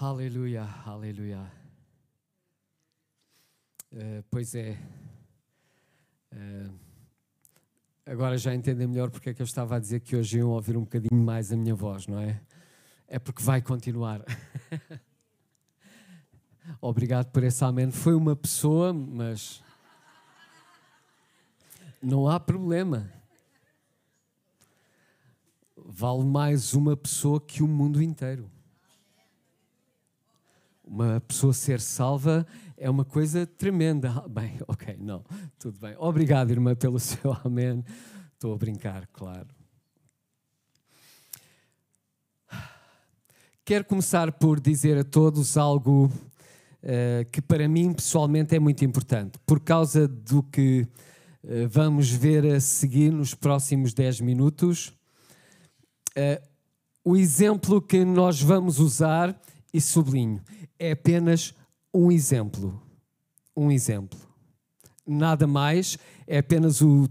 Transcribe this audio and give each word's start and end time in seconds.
Aleluia, 0.00 0.62
aleluia. 0.86 1.52
Uh, 3.92 4.22
pois 4.30 4.54
é. 4.54 4.78
Uh, 6.32 6.72
agora 8.06 8.38
já 8.38 8.54
entendem 8.54 8.86
melhor 8.86 9.10
porque 9.10 9.30
é 9.30 9.34
que 9.34 9.42
eu 9.42 9.44
estava 9.44 9.74
a 9.74 9.80
dizer 9.80 9.98
que 9.98 10.14
hoje 10.14 10.38
iam 10.38 10.50
ouvir 10.50 10.76
um 10.76 10.82
bocadinho 10.82 11.20
mais 11.20 11.50
a 11.50 11.56
minha 11.56 11.74
voz, 11.74 12.06
não 12.06 12.16
é? 12.20 12.40
É 13.08 13.18
porque 13.18 13.42
vai 13.42 13.60
continuar. 13.60 14.24
Obrigado 16.80 17.32
por 17.32 17.42
esse 17.42 17.64
amém. 17.64 17.90
Foi 17.90 18.14
uma 18.14 18.36
pessoa, 18.36 18.92
mas 18.92 19.64
não 22.00 22.28
há 22.28 22.38
problema. 22.38 23.12
Vale 25.76 26.24
mais 26.24 26.72
uma 26.72 26.96
pessoa 26.96 27.40
que 27.40 27.64
o 27.64 27.66
mundo 27.66 28.00
inteiro. 28.00 28.48
Uma 30.88 31.20
pessoa 31.20 31.52
ser 31.52 31.82
salva 31.82 32.46
é 32.74 32.88
uma 32.88 33.04
coisa 33.04 33.46
tremenda. 33.46 34.10
Bem, 34.26 34.58
ok, 34.66 34.96
não, 34.98 35.22
tudo 35.58 35.78
bem. 35.78 35.94
Obrigado, 35.98 36.50
irmã, 36.50 36.74
pelo 36.74 36.98
seu 36.98 37.36
amém. 37.44 37.84
Estou 38.32 38.54
a 38.54 38.56
brincar, 38.56 39.06
claro. 39.08 39.48
Quero 43.66 43.84
começar 43.84 44.32
por 44.32 44.58
dizer 44.58 44.96
a 44.96 45.04
todos 45.04 45.58
algo 45.58 46.06
uh, 46.06 47.30
que 47.30 47.42
para 47.42 47.68
mim 47.68 47.92
pessoalmente 47.92 48.56
é 48.56 48.58
muito 48.58 48.82
importante, 48.82 49.38
por 49.44 49.60
causa 49.60 50.08
do 50.08 50.42
que 50.42 50.88
uh, 51.44 51.68
vamos 51.68 52.10
ver 52.10 52.46
a 52.46 52.60
seguir 52.60 53.12
nos 53.12 53.34
próximos 53.34 53.92
10 53.92 54.22
minutos. 54.22 54.88
Uh, 56.16 56.42
o 57.04 57.14
exemplo 57.14 57.82
que 57.82 58.06
nós 58.06 58.40
vamos 58.40 58.78
usar, 58.78 59.38
e 59.72 59.80
sublinho, 59.80 60.42
é 60.78 60.92
apenas 60.92 61.54
um 61.92 62.10
exemplo. 62.12 62.80
Um 63.56 63.70
exemplo. 63.70 64.18
Nada 65.06 65.46
mais, 65.46 65.98
é 66.26 66.38
apenas 66.38 66.80
o 66.82 67.08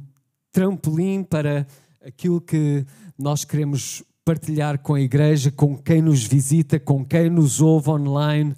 trampolim 0.51 1.23
para 1.23 1.67
aquilo 2.05 2.39
que 2.39 2.85
nós 3.17 3.43
queremos 3.43 4.03
partilhar 4.23 4.79
com 4.79 4.93
a 4.93 5.01
igreja, 5.01 5.51
com 5.51 5.77
quem 5.77 6.01
nos 6.01 6.23
visita, 6.23 6.79
com 6.79 7.03
quem 7.03 7.29
nos 7.29 7.61
ouve 7.61 7.89
online. 7.89 8.55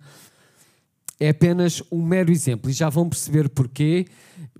É 1.19 1.29
apenas 1.29 1.83
um 1.91 2.01
mero 2.01 2.31
exemplo 2.31 2.69
e 2.69 2.73
já 2.73 2.89
vão 2.89 3.09
perceber 3.09 3.49
porquê. 3.49 4.07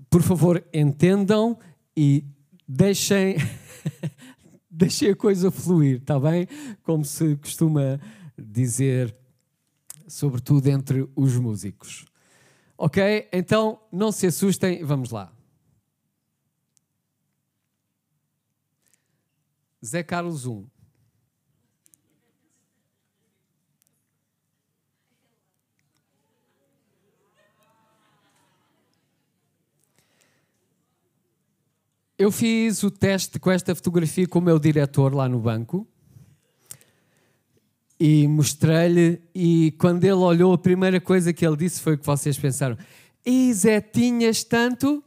Por 0.08 0.22
favor, 0.22 0.64
entendam 0.72 1.58
e 1.96 2.24
deixem, 2.66 3.36
deixem 4.70 5.10
a 5.10 5.16
coisa 5.16 5.50
fluir, 5.50 5.96
está 5.96 6.18
bem? 6.18 6.46
Como 6.82 7.04
se 7.04 7.36
costuma 7.36 8.00
dizer 8.38 9.14
sobretudo 10.10 10.66
entre 10.66 11.08
os 11.14 11.36
músicos. 11.36 12.04
Ok? 12.76 13.28
Então 13.32 13.80
não 13.92 14.10
se 14.10 14.26
assustem, 14.26 14.84
vamos 14.84 15.10
lá. 15.10 15.32
Zé 19.84 20.02
Carlos 20.02 20.46
1. 20.46 20.66
Eu 32.18 32.30
fiz 32.30 32.82
o 32.82 32.90
teste 32.90 33.38
com 33.38 33.50
esta 33.50 33.74
fotografia 33.74 34.28
com 34.28 34.40
o 34.40 34.42
meu 34.42 34.58
diretor 34.58 35.14
lá 35.14 35.26
no 35.26 35.40
banco 35.40 35.88
e 38.00 38.26
mostrei-lhe, 38.26 39.20
e 39.34 39.74
quando 39.78 40.04
ele 40.04 40.14
olhou, 40.14 40.54
a 40.54 40.58
primeira 40.58 40.98
coisa 40.98 41.34
que 41.34 41.46
ele 41.46 41.56
disse 41.56 41.82
foi 41.82 41.94
o 41.94 41.98
que 41.98 42.06
vocês 42.06 42.38
pensaram: 42.38 42.78
E 43.26 43.52
Zé, 43.52 43.78
tinhas 43.78 44.42
tanto? 44.42 45.04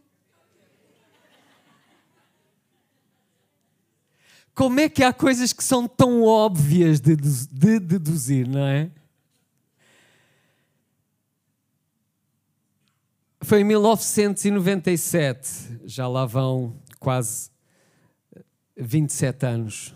Como 4.54 4.80
é 4.80 4.88
que 4.88 5.04
há 5.04 5.12
coisas 5.12 5.52
que 5.52 5.64
são 5.64 5.88
tão 5.88 6.22
óbvias 6.22 7.00
de, 7.00 7.16
de 7.16 7.80
deduzir, 7.80 8.48
não 8.48 8.68
é? 8.68 8.92
Foi 13.42 13.62
em 13.62 13.64
1997, 13.64 15.80
já 15.86 16.08
lá 16.08 16.28
vão 16.28 16.80
quase 17.00 17.50
27 18.78 19.46
anos. 19.48 19.96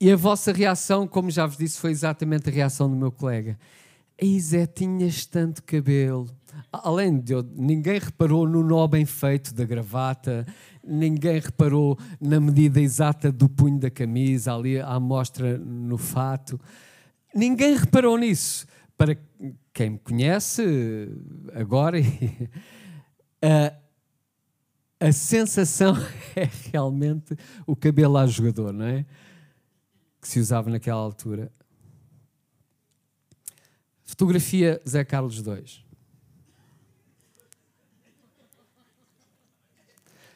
E 0.00 0.10
a 0.10 0.16
vossa 0.16 0.50
reação, 0.50 1.06
como 1.06 1.30
já 1.30 1.44
vos 1.44 1.58
disse, 1.58 1.78
foi 1.78 1.90
exatamente 1.90 2.48
a 2.48 2.52
reação 2.52 2.88
do 2.88 2.96
meu 2.96 3.12
colega. 3.12 3.58
Ei 4.16 4.40
Zé, 4.40 4.66
tinhas 4.66 5.26
tanto 5.26 5.62
cabelo. 5.62 6.26
Além 6.72 7.20
de 7.20 7.34
eu, 7.34 7.42
ninguém 7.42 7.98
reparou 7.98 8.48
no 8.48 8.62
nó 8.62 8.86
bem 8.86 9.04
feito 9.04 9.52
da 9.52 9.64
gravata, 9.64 10.46
ninguém 10.82 11.38
reparou 11.38 11.98
na 12.18 12.40
medida 12.40 12.80
exata 12.80 13.30
do 13.30 13.46
punho 13.46 13.78
da 13.78 13.90
camisa, 13.90 14.54
ali 14.54 14.80
à 14.80 14.98
mostra 14.98 15.58
no 15.58 15.98
fato. 15.98 16.58
Ninguém 17.34 17.76
reparou 17.76 18.16
nisso. 18.16 18.66
Para 18.96 19.18
quem 19.72 19.90
me 19.90 19.98
conhece 19.98 21.08
agora, 21.54 21.98
a, 23.40 25.08
a 25.08 25.12
sensação 25.12 25.94
é 26.34 26.48
realmente 26.72 27.36
o 27.66 27.76
cabelo 27.76 28.16
a 28.16 28.26
jogador, 28.26 28.72
não 28.72 28.86
é? 28.86 29.04
Que 30.20 30.28
se 30.28 30.38
usava 30.38 30.70
naquela 30.70 31.00
altura. 31.00 31.50
Fotografia 34.04 34.80
Zé 34.86 35.04
Carlos 35.04 35.38
II. 35.38 35.90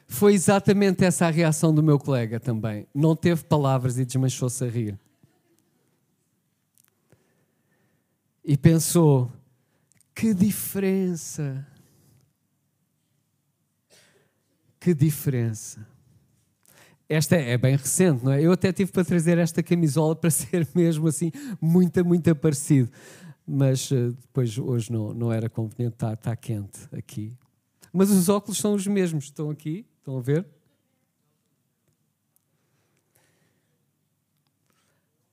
Foi 0.07 0.33
exatamente 0.33 1.05
essa 1.05 1.27
a 1.27 1.31
reação 1.31 1.75
do 1.75 1.83
meu 1.83 1.99
colega 1.99 2.39
também. 2.39 2.87
Não 2.95 3.17
teve 3.17 3.43
palavras 3.45 3.99
e 3.99 4.05
desmanchou-se 4.05 4.65
a 4.65 4.69
rir. 4.69 4.99
E 8.45 8.57
pensou: 8.57 9.31
que 10.15 10.33
diferença! 10.33 11.67
Que 14.79 14.95
diferença! 14.95 15.94
Esta 17.09 17.37
é 17.37 17.57
bem 17.59 17.77
recente, 17.77 18.25
não 18.25 18.33
é? 18.33 18.43
Eu 18.43 18.53
até 18.53 18.73
tive 18.73 18.91
para 18.91 19.05
trazer 19.05 19.37
esta 19.39 19.63
camisola 19.63 20.17
para 20.17 20.31
ser 20.31 20.67
mesmo 20.75 21.07
assim, 21.07 21.31
muito, 21.61 22.05
muito 22.05 22.35
parecido. 22.35 22.91
Mas 23.47 23.91
uh, 23.91 24.13
depois, 24.13 24.57
hoje 24.57 24.91
não, 24.91 25.13
não 25.13 25.33
era 25.33 25.51
conveniente, 25.51 25.95
está, 25.95 26.15
está 26.15 26.35
quente 26.35 26.81
aqui. 26.93 27.37
Mas 27.93 28.11
os 28.11 28.29
óculos 28.29 28.59
são 28.59 28.75
os 28.75 28.87
mesmos, 28.87 29.25
estão 29.25 29.51
aqui, 29.51 29.87
estão 29.99 30.17
a 30.17 30.21
ver? 30.21 30.47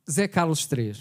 Zé 0.10 0.28
Carlos 0.28 0.68
III. 0.70 0.94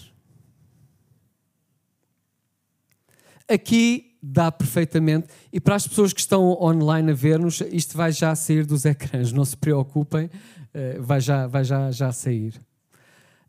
Aqui 3.49 4.17
dá 4.23 4.53
perfeitamente. 4.53 5.29
E 5.53 5.61
para 5.61 5.75
as 5.75 5.87
pessoas 5.87 6.13
que 6.13 6.21
estão 6.21 6.53
online 6.63 7.11
a 7.11 7.15
ver-nos, 7.15 7.61
isto 7.73 7.97
vai 7.97 8.13
já 8.13 8.35
sair 8.35 8.65
dos 8.65 8.85
ecrãs, 8.85 9.33
não 9.33 9.45
se 9.45 9.57
preocupem. 9.57 10.31
Eh, 10.73 10.99
vai 11.01 11.21
já, 11.21 11.47
vai 11.47 11.65
já, 11.65 11.91
já 11.91 12.13
sair. 12.13 12.61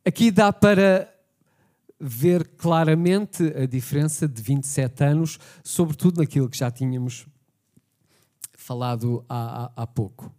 Aqui 0.03 0.31
dá 0.31 0.51
para 0.51 1.13
ver 1.99 2.47
claramente 2.57 3.43
a 3.55 3.67
diferença 3.67 4.27
de 4.27 4.41
27 4.41 5.03
anos, 5.03 5.39
sobretudo 5.63 6.19
naquilo 6.19 6.49
que 6.49 6.57
já 6.57 6.71
tínhamos 6.71 7.27
falado 8.57 9.23
há, 9.29 9.65
há, 9.65 9.83
há 9.83 9.87
pouco. 9.87 10.33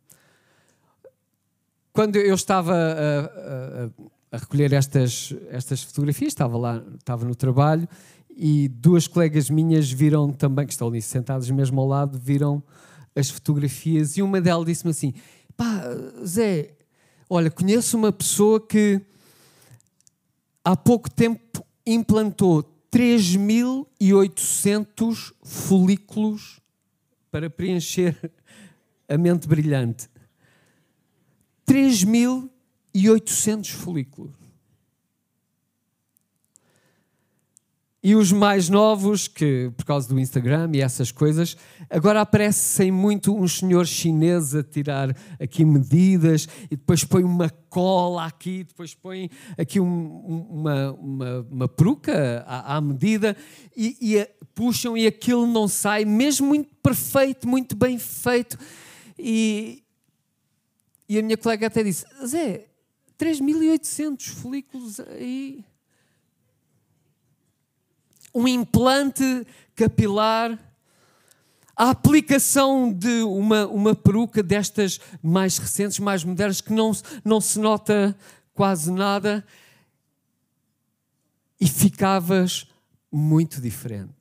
Quando 1.93 2.17
eu 2.17 2.35
estava 2.35 2.75
a, 2.75 3.21
a, 3.21 4.37
a, 4.37 4.39
recolher 4.39 4.73
estas, 4.73 5.35
estas 5.51 5.83
fotografias, 5.83 6.33
estava 6.33 6.57
lá, 6.57 6.83
estava 6.99 7.25
no 7.25 7.35
trabalho 7.35 7.87
e 8.31 8.67
duas 8.67 9.07
colegas 9.07 9.51
minhas 9.51 9.91
viram 9.91 10.33
também, 10.33 10.67
que 10.67 10.73
estão 10.73 10.89
ali 10.89 11.03
sentadas 11.03 11.49
mesmo 11.51 11.81
ao 11.81 11.87
lado, 11.87 12.19
viram 12.19 12.63
as 13.15 13.29
fotografias 13.31 14.17
e 14.17 14.23
uma 14.23 14.41
delas 14.41 14.67
disse-me 14.67 14.91
assim: 14.91 15.13
pá, 15.57 15.83
Zé, 16.25 16.75
olha, 17.35 17.51
conheço 17.51 17.97
uma 17.97 18.13
pessoa 18.13 18.61
que 18.61 19.01
há 20.63 20.77
pouco 20.77 21.11
tempo 21.11 21.65
implantou 21.87 22.63
3.800 22.93 25.33
folículos 25.43 26.61
para 27.31 27.49
preencher 27.49 28.31
a 29.09 29.17
mente 29.17 29.49
brilhante. 29.49 30.11
3.800 31.67 33.71
folículos. 33.71 34.42
E 38.05 38.17
os 38.17 38.33
mais 38.33 38.69
novos, 38.69 39.29
que 39.29 39.71
por 39.77 39.85
causa 39.85 40.09
do 40.09 40.19
Instagram 40.19 40.73
e 40.75 40.81
essas 40.81 41.13
coisas, 41.13 41.57
agora 41.89 42.21
aparecem 42.21 42.91
muito 42.91 43.33
uns 43.33 43.59
senhores 43.59 43.91
chineses 43.91 44.57
a 44.57 44.63
tirar 44.65 45.17
aqui 45.39 45.65
medidas 45.65 46.49
e 46.65 46.77
depois 46.77 47.05
põe 47.05 47.23
uma 47.23 47.49
cola 47.71 48.27
aqui, 48.27 48.65
depois 48.65 48.93
põe 48.93 49.31
aqui 49.57 49.79
um, 49.79 50.47
uma, 50.51 50.93
uma, 50.95 51.47
uma 51.49 51.69
peruca 51.69 52.45
à, 52.45 52.77
à 52.77 52.81
medida 52.81 53.37
e, 53.77 53.97
e 54.01 54.19
a, 54.19 54.29
puxam 54.53 54.97
e 54.97 55.07
aquilo 55.07 55.47
não 55.47 55.69
sai, 55.69 56.05
mesmo 56.05 56.49
muito 56.49 56.75
perfeito, 56.83 57.47
muito 57.47 57.77
bem 57.77 58.01
feito. 58.01 58.59
E, 59.17 59.85
e 61.09 61.21
a 61.21 61.23
minha 61.23 61.37
colega 61.37 61.69
até 61.69 61.85
disse: 61.85 62.05
Zé, 62.27 62.67
3.800 63.17 64.29
folículos 64.29 64.99
aí 64.99 65.65
um 68.35 68.49
implante 68.49 69.47
capilar, 69.75 70.59
a 71.77 71.91
aplicação 71.91 72.93
de 72.93 73.23
uma, 73.23 73.67
uma 73.67 73.95
peruca 73.95 74.43
destas 74.43 75.01
mais 75.23 75.59
recentes, 75.59 75.99
mais 75.99 76.23
modernas, 76.25 76.61
que 76.61 76.73
não, 76.73 76.93
não 77.25 77.41
se 77.41 77.59
nota 77.59 78.17
quase 78.55 78.93
nada, 78.93 79.45
e 81.61 81.67
ficavas 81.67 82.67
muito 83.11 83.61
diferente. 83.61 84.13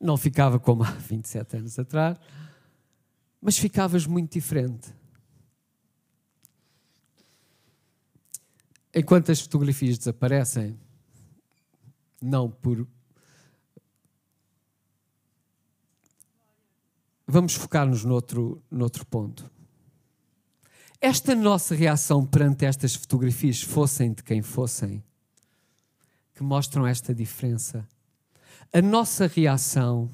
Não 0.00 0.16
ficava 0.16 0.58
como 0.58 0.82
há 0.82 0.90
27 0.90 1.56
anos 1.56 1.78
atrás, 1.78 2.18
mas 3.40 3.56
ficavas 3.58 4.06
muito 4.06 4.32
diferente. 4.32 4.92
Enquanto 8.94 9.32
as 9.32 9.40
fotografias 9.40 9.98
desaparecem, 9.98 10.78
não 12.24 12.50
por. 12.50 12.86
Vamos 17.26 17.54
focar-nos 17.54 18.04
noutro, 18.04 18.62
noutro 18.70 19.04
ponto. 19.06 19.50
Esta 21.00 21.34
nossa 21.34 21.74
reação 21.74 22.24
perante 22.24 22.64
estas 22.64 22.94
fotografias, 22.94 23.60
fossem 23.60 24.12
de 24.12 24.22
quem 24.22 24.40
fossem, 24.40 25.04
que 26.34 26.42
mostram 26.42 26.86
esta 26.86 27.14
diferença, 27.14 27.86
a 28.72 28.80
nossa 28.80 29.26
reação 29.26 30.10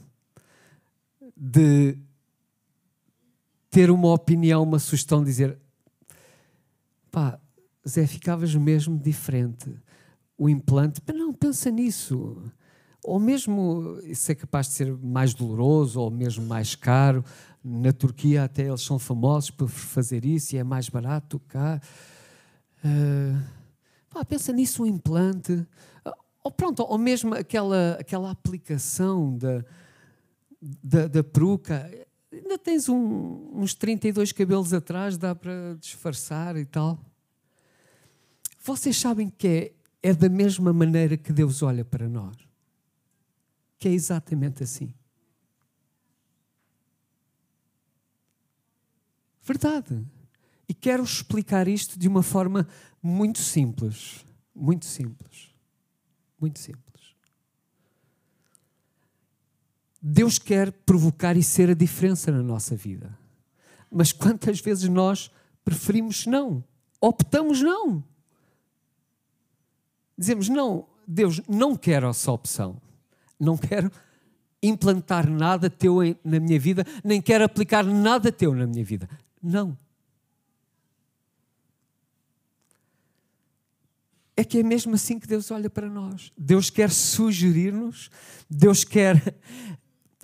de 1.36 1.96
ter 3.70 3.90
uma 3.90 4.12
opinião, 4.12 4.64
uma 4.64 4.80
sugestão, 4.80 5.22
dizer 5.22 5.56
pá, 7.10 7.38
Zé, 7.88 8.06
ficavas 8.06 8.54
mesmo 8.54 8.98
diferente 8.98 9.74
o 10.40 10.48
implante, 10.48 11.02
mas 11.06 11.14
não, 11.14 11.34
pensa 11.34 11.70
nisso. 11.70 12.42
Ou 13.04 13.20
mesmo, 13.20 13.98
isso 14.04 14.32
é 14.32 14.34
capaz 14.34 14.68
de 14.68 14.72
ser 14.72 14.96
mais 14.96 15.34
doloroso 15.34 16.00
ou 16.00 16.10
mesmo 16.10 16.46
mais 16.46 16.74
caro. 16.74 17.22
Na 17.62 17.92
Turquia 17.92 18.44
até 18.44 18.66
eles 18.66 18.80
são 18.80 18.98
famosos 18.98 19.50
por 19.50 19.68
fazer 19.68 20.24
isso 20.24 20.56
e 20.56 20.58
é 20.58 20.64
mais 20.64 20.88
barato 20.88 21.38
cá. 21.40 21.78
Uh, 22.82 23.38
pá, 24.08 24.24
pensa 24.24 24.50
nisso, 24.50 24.82
um 24.82 24.86
implante. 24.86 25.66
Ou 26.42 26.50
pronto, 26.50 26.86
ou 26.88 26.96
mesmo 26.96 27.34
aquela, 27.34 27.98
aquela 28.00 28.30
aplicação 28.30 29.36
da, 29.36 29.62
da, 30.82 31.06
da 31.06 31.22
peruca. 31.22 31.90
Ainda 32.32 32.56
tens 32.56 32.88
um, 32.88 33.50
uns 33.52 33.74
32 33.74 34.32
cabelos 34.32 34.72
atrás, 34.72 35.18
dá 35.18 35.34
para 35.34 35.76
disfarçar 35.78 36.56
e 36.56 36.64
tal. 36.64 36.98
Vocês 38.62 38.96
sabem 38.96 39.28
que 39.28 39.46
é 39.46 39.79
é 40.02 40.14
da 40.14 40.28
mesma 40.28 40.72
maneira 40.72 41.16
que 41.16 41.32
Deus 41.32 41.62
olha 41.62 41.84
para 41.84 42.08
nós. 42.08 42.36
Que 43.78 43.88
é 43.88 43.92
exatamente 43.92 44.62
assim. 44.62 44.94
Verdade. 49.42 50.04
E 50.68 50.74
quero 50.74 51.02
explicar 51.02 51.66
isto 51.66 51.98
de 51.98 52.06
uma 52.06 52.22
forma 52.22 52.68
muito 53.02 53.40
simples. 53.40 54.24
Muito 54.54 54.86
simples. 54.86 55.54
Muito 56.40 56.58
simples. 56.58 56.90
Deus 60.00 60.38
quer 60.38 60.72
provocar 60.72 61.36
e 61.36 61.42
ser 61.42 61.70
a 61.70 61.74
diferença 61.74 62.32
na 62.32 62.42
nossa 62.42 62.74
vida. 62.74 63.18
Mas 63.90 64.12
quantas 64.12 64.60
vezes 64.60 64.88
nós 64.88 65.30
preferimos 65.64 66.26
não? 66.26 66.64
Optamos 67.00 67.60
não. 67.60 68.02
Dizemos, 70.20 70.50
não, 70.50 70.86
Deus, 71.08 71.40
não 71.48 71.74
quero 71.74 72.06
essa 72.06 72.30
opção. 72.30 72.76
Não 73.40 73.56
quero 73.56 73.90
implantar 74.62 75.26
nada 75.26 75.70
teu 75.70 76.00
na 76.22 76.38
minha 76.38 76.60
vida, 76.60 76.84
nem 77.02 77.22
quero 77.22 77.42
aplicar 77.42 77.82
nada 77.82 78.30
teu 78.30 78.54
na 78.54 78.66
minha 78.66 78.84
vida. 78.84 79.08
Não. 79.42 79.78
É 84.36 84.44
que 84.44 84.58
é 84.58 84.62
mesmo 84.62 84.94
assim 84.94 85.18
que 85.18 85.26
Deus 85.26 85.50
olha 85.50 85.70
para 85.70 85.88
nós. 85.88 86.30
Deus 86.36 86.68
quer 86.68 86.90
sugerir-nos, 86.90 88.10
Deus 88.46 88.84
quer 88.84 89.34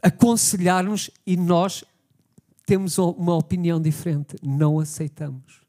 aconselhar-nos 0.02 1.10
e 1.26 1.38
nós 1.38 1.82
temos 2.66 2.98
uma 2.98 3.34
opinião 3.34 3.80
diferente, 3.80 4.36
não 4.42 4.78
aceitamos. 4.78 5.62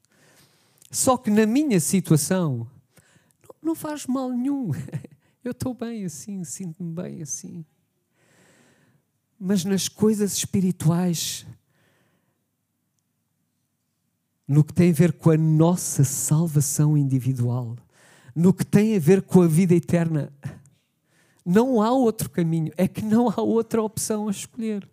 Só 0.90 1.16
que 1.16 1.30
na 1.30 1.46
minha 1.46 1.80
situação, 1.80 2.68
não 3.62 3.74
faz 3.74 4.06
mal 4.06 4.30
nenhum. 4.30 4.70
Eu 5.42 5.52
estou 5.52 5.72
bem 5.72 6.04
assim, 6.04 6.44
sinto-me 6.44 6.92
bem 6.92 7.22
assim. 7.22 7.64
Mas 9.38 9.64
nas 9.64 9.88
coisas 9.88 10.36
espirituais, 10.36 11.46
no 14.46 14.64
que 14.64 14.72
tem 14.72 14.90
a 14.90 14.94
ver 14.94 15.12
com 15.12 15.30
a 15.30 15.36
nossa 15.36 16.02
salvação 16.04 16.96
individual, 16.96 17.76
no 18.34 18.52
que 18.52 18.64
tem 18.64 18.96
a 18.96 18.98
ver 18.98 19.22
com 19.22 19.42
a 19.42 19.46
vida 19.46 19.74
eterna, 19.74 20.32
não 21.44 21.80
há 21.80 21.90
outro 21.92 22.28
caminho, 22.28 22.72
é 22.76 22.86
que 22.86 23.02
não 23.02 23.30
há 23.30 23.40
outra 23.40 23.82
opção 23.82 24.28
a 24.28 24.30
escolher. 24.30 24.88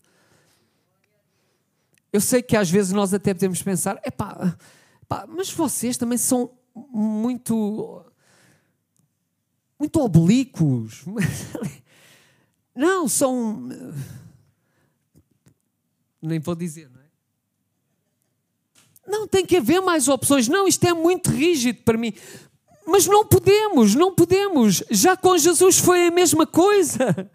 Eu 2.13 2.21
sei 2.21 2.41
que 2.41 2.55
às 2.55 2.69
vezes 2.69 2.93
nós 2.93 3.13
até 3.13 3.33
podemos 3.33 3.61
pensar, 3.61 3.99
epá, 4.05 4.57
pá, 5.07 5.25
mas 5.27 5.51
vocês 5.51 5.97
também 5.97 6.17
são 6.17 6.49
muito 6.73 8.04
muito 9.79 9.99
oblíquos. 9.99 11.03
Não, 12.75 13.07
são. 13.07 13.69
Nem 16.21 16.39
vou 16.39 16.55
dizer, 16.55 16.89
não 16.89 16.99
é? 16.99 17.05
Não, 19.07 19.27
tem 19.27 19.45
que 19.45 19.55
haver 19.55 19.79
mais 19.79 20.07
opções. 20.07 20.47
Não, 20.47 20.67
isto 20.67 20.83
é 20.85 20.93
muito 20.93 21.29
rígido 21.29 21.83
para 21.83 21.97
mim. 21.97 22.13
Mas 22.85 23.05
não 23.05 23.25
podemos, 23.25 23.95
não 23.95 24.13
podemos. 24.13 24.83
Já 24.91 25.15
com 25.15 25.37
Jesus 25.37 25.79
foi 25.79 26.07
a 26.07 26.11
mesma 26.11 26.45
coisa. 26.45 27.31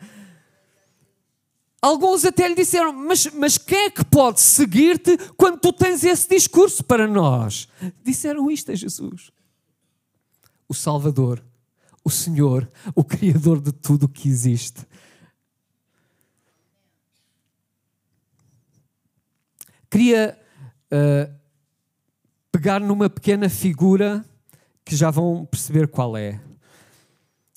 Alguns 1.81 2.25
até 2.25 2.47
lhe 2.47 2.55
disseram: 2.55 2.93
Mas, 2.93 3.27
mas 3.27 3.57
quem 3.57 3.87
é 3.87 3.91
que 3.91 4.05
pode 4.05 4.41
seguir-te 4.41 5.17
quando 5.37 5.59
tu 5.59 5.73
tens 5.73 6.05
esse 6.05 6.29
discurso 6.29 6.85
para 6.85 7.07
nós? 7.07 7.69
Disseram 8.05 8.51
isto 8.51 8.71
a 8.71 8.75
Jesus: 8.75 9.31
O 10.69 10.75
Salvador 10.75 11.43
o 12.05 12.11
Senhor, 12.11 12.71
o 12.95 13.05
Criador 13.05 13.61
de 13.61 13.73
tudo 13.73 14.05
o 14.05 14.09
que 14.09 14.29
existe. 14.29 14.87
Queria 19.91 20.39
uh, 20.93 21.35
pegar 22.53 22.81
numa 22.81 23.11
pequena 23.11 23.49
figura 23.49 24.25
que 24.85 24.95
já 24.95 25.11
vão 25.11 25.45
perceber 25.45 25.89
qual 25.89 26.17
é. 26.17 26.41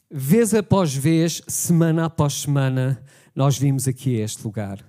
Vez 0.09 0.53
após 0.53 0.93
vez, 0.93 1.41
semana 1.47 2.05
após 2.05 2.41
semana, 2.41 3.03
nós 3.35 3.57
vimos 3.57 3.87
aqui 3.87 4.15
este 4.15 4.43
lugar. 4.43 4.83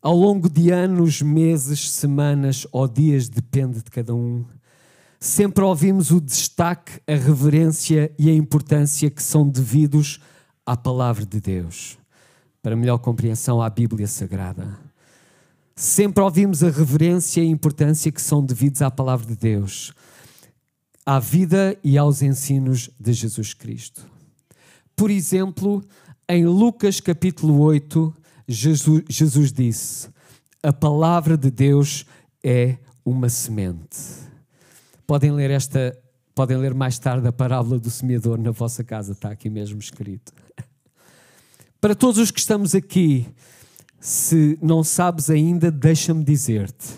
Ao 0.00 0.14
longo 0.14 0.48
de 0.48 0.70
anos, 0.70 1.22
meses, 1.22 1.90
semanas 1.90 2.66
ou 2.70 2.86
dias, 2.86 3.28
depende 3.28 3.82
de 3.82 3.90
cada 3.90 4.14
um, 4.14 4.44
sempre 5.24 5.64
ouvimos 5.64 6.10
o 6.10 6.20
destaque, 6.20 7.00
a 7.06 7.14
reverência 7.14 8.12
e 8.18 8.28
a 8.28 8.34
importância 8.34 9.08
que 9.08 9.22
são 9.22 9.48
devidos 9.48 10.20
à 10.66 10.76
palavra 10.76 11.24
de 11.24 11.40
Deus, 11.40 11.96
para 12.62 12.76
melhor 12.76 12.98
compreensão 12.98 13.62
à 13.62 13.70
Bíblia 13.70 14.06
Sagrada. 14.06 14.78
Sempre 15.74 16.22
ouvimos 16.22 16.62
a 16.62 16.68
reverência 16.68 17.40
e 17.40 17.44
a 17.46 17.50
importância 17.50 18.12
que 18.12 18.20
são 18.20 18.44
devidos 18.44 18.82
à 18.82 18.90
palavra 18.90 19.26
de 19.26 19.34
Deus, 19.34 19.94
à 21.06 21.18
vida 21.18 21.74
e 21.82 21.96
aos 21.96 22.20
ensinos 22.20 22.90
de 23.00 23.14
Jesus 23.14 23.54
Cristo. 23.54 24.06
Por 24.94 25.10
exemplo, 25.10 25.82
em 26.28 26.44
Lucas 26.44 27.00
capítulo 27.00 27.60
8, 27.60 28.14
Jesus, 28.46 29.02
Jesus 29.08 29.50
disse: 29.50 30.06
A 30.62 30.72
palavra 30.72 31.34
de 31.34 31.50
Deus 31.50 32.04
é 32.44 32.76
uma 33.06 33.30
semente. 33.30 34.23
Podem 35.06 35.32
ler 35.32 35.50
esta 35.50 35.96
Podem 36.34 36.56
ler 36.56 36.74
mais 36.74 36.98
tarde 36.98 37.28
a 37.28 37.32
parábola 37.32 37.78
do 37.78 37.88
semeador 37.88 38.36
na 38.38 38.50
vossa 38.50 38.82
casa, 38.82 39.12
está 39.12 39.30
aqui 39.30 39.48
mesmo 39.48 39.78
escrito. 39.78 40.32
Para 41.80 41.94
todos 41.94 42.18
os 42.18 42.32
que 42.32 42.40
estamos 42.40 42.74
aqui, 42.74 43.28
se 44.00 44.58
não 44.60 44.82
sabes 44.82 45.30
ainda, 45.30 45.70
deixa-me 45.70 46.24
dizer-te. 46.24 46.88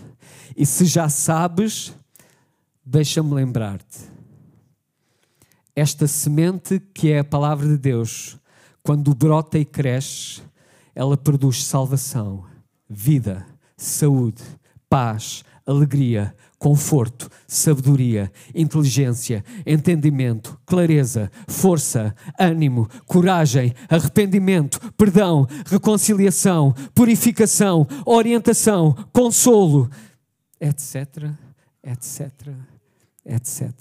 E 0.57 0.65
se 0.65 0.87
já 0.87 1.11
sabes, 1.11 1.95
deixa-me 2.83 3.35
lembrar-te. 3.35 3.99
Esta 5.75 6.07
semente 6.07 6.81
que 6.95 7.13
é 7.13 7.19
a 7.19 7.25
palavra 7.25 7.69
de 7.69 7.77
Deus, 7.77 8.39
quando 8.83 9.15
brota 9.15 9.59
e 9.59 9.67
cresce, 9.67 10.41
ela 10.95 11.15
produz 11.15 11.63
salvação, 11.63 12.47
vida, 12.89 13.45
saúde, 13.77 14.43
paz, 14.89 15.45
alegria, 15.67 16.33
conforto, 16.59 17.29
sabedoria, 17.47 18.33
inteligência, 18.55 19.45
entendimento, 19.67 20.59
clareza, 20.65 21.31
força, 21.49 22.15
ânimo, 22.39 22.89
coragem, 23.07 23.75
arrependimento, 23.89 24.81
perdão, 24.93 25.47
reconciliação, 25.67 26.73
purificação, 26.95 27.87
orientação, 28.07 28.95
consolo, 29.13 29.91
etc, 30.61 31.31
etc, 31.83 32.31
etc. 33.25 33.73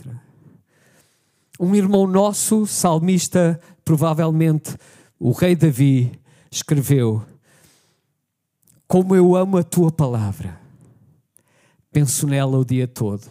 Um 1.60 1.74
irmão 1.74 2.06
nosso, 2.08 2.66
salmista, 2.66 3.60
provavelmente 3.86 4.76
o 5.18 5.32
rei 5.32 5.56
Davi, 5.56 6.12
escreveu: 6.52 7.24
Como 8.86 9.16
eu 9.16 9.36
amo 9.36 9.58
a 9.58 9.64
tua 9.64 9.90
palavra 9.90 10.65
penso 11.96 12.28
nela 12.28 12.58
o 12.58 12.66
dia 12.66 12.90
todo. 12.90 13.24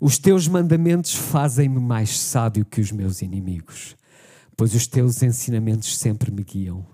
Os 0.00 0.18
teus 0.18 0.48
mandamentos 0.48 1.14
fazem-me 1.14 1.78
mais 1.78 2.18
sábio 2.18 2.64
que 2.64 2.80
os 2.80 2.90
meus 2.90 3.22
inimigos, 3.22 3.94
pois 4.56 4.74
os 4.74 4.88
teus 4.88 5.22
ensinamentos 5.22 5.96
sempre 5.96 6.32
me 6.32 6.42
guiam. 6.42 6.84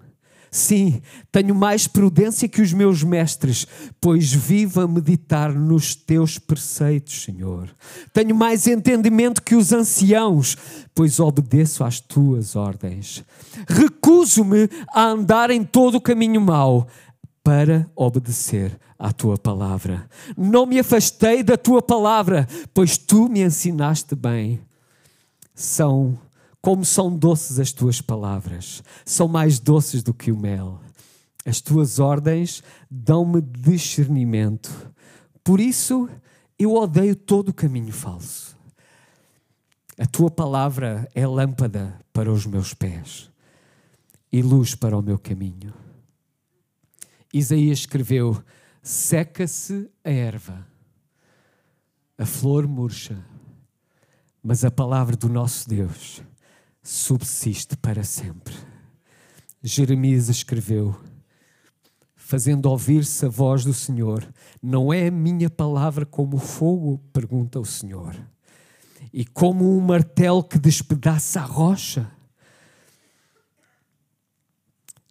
Sim, 0.50 1.00
tenho 1.32 1.54
mais 1.54 1.86
prudência 1.86 2.46
que 2.46 2.60
os 2.60 2.74
meus 2.74 3.02
mestres, 3.02 3.66
pois 3.98 4.30
vivo 4.30 4.82
a 4.82 4.86
meditar 4.86 5.54
nos 5.54 5.94
teus 5.94 6.38
preceitos, 6.38 7.22
Senhor. 7.22 7.74
Tenho 8.12 8.34
mais 8.34 8.66
entendimento 8.66 9.42
que 9.42 9.54
os 9.54 9.72
anciãos, 9.72 10.58
pois 10.94 11.18
obedeço 11.20 11.82
às 11.82 12.00
tuas 12.00 12.54
ordens. 12.54 13.24
Recuso-me 13.66 14.68
a 14.92 15.06
andar 15.06 15.50
em 15.50 15.64
todo 15.64 15.94
o 15.94 16.02
caminho 16.02 16.40
mau 16.42 16.86
para 17.42 17.90
obedecer 17.96 18.78
à 19.00 19.10
tua 19.12 19.38
palavra. 19.38 20.06
Não 20.36 20.66
me 20.66 20.78
afastei 20.78 21.42
da 21.42 21.56
tua 21.56 21.80
palavra, 21.80 22.46
pois 22.74 22.98
tu 22.98 23.30
me 23.30 23.42
ensinaste 23.42 24.14
bem. 24.14 24.60
São 25.54 26.18
como 26.60 26.84
são 26.84 27.16
doces 27.16 27.58
as 27.58 27.72
tuas 27.72 28.02
palavras, 28.02 28.82
são 29.02 29.26
mais 29.26 29.58
doces 29.58 30.02
do 30.02 30.12
que 30.12 30.30
o 30.30 30.38
mel. 30.38 30.78
As 31.46 31.58
tuas 31.58 31.98
ordens 31.98 32.62
dão-me 32.90 33.40
discernimento. 33.40 34.70
Por 35.42 35.58
isso 35.58 36.06
eu 36.58 36.74
odeio 36.74 37.16
todo 37.16 37.48
o 37.48 37.54
caminho 37.54 37.92
falso. 37.92 38.54
A 39.98 40.04
tua 40.04 40.30
palavra 40.30 41.08
é 41.14 41.26
lâmpada 41.26 41.98
para 42.12 42.30
os 42.30 42.44
meus 42.44 42.74
pés 42.74 43.30
e 44.30 44.42
luz 44.42 44.74
para 44.74 44.96
o 44.96 45.02
meu 45.02 45.18
caminho. 45.18 45.72
Isaías 47.32 47.78
escreveu: 47.80 48.42
Seca-se 48.82 49.90
a 50.02 50.10
erva, 50.10 50.66
a 52.16 52.24
flor 52.24 52.66
murcha, 52.66 53.22
mas 54.42 54.64
a 54.64 54.70
palavra 54.70 55.16
do 55.16 55.28
nosso 55.28 55.68
Deus 55.68 56.22
subsiste 56.82 57.76
para 57.76 58.02
sempre. 58.02 58.54
Jeremias 59.62 60.30
escreveu: 60.30 60.98
Fazendo 62.16 62.66
ouvir-se 62.66 63.26
a 63.26 63.28
voz 63.28 63.64
do 63.64 63.74
Senhor, 63.74 64.26
não 64.62 64.92
é 64.92 65.08
a 65.08 65.10
minha 65.10 65.50
palavra 65.50 66.06
como 66.06 66.38
fogo? 66.38 66.98
pergunta 67.12 67.60
o 67.60 67.66
Senhor, 67.66 68.16
e 69.12 69.26
como 69.26 69.76
um 69.76 69.80
martelo 69.80 70.42
que 70.42 70.58
despedaça 70.58 71.40
a 71.40 71.44
rocha. 71.44 72.10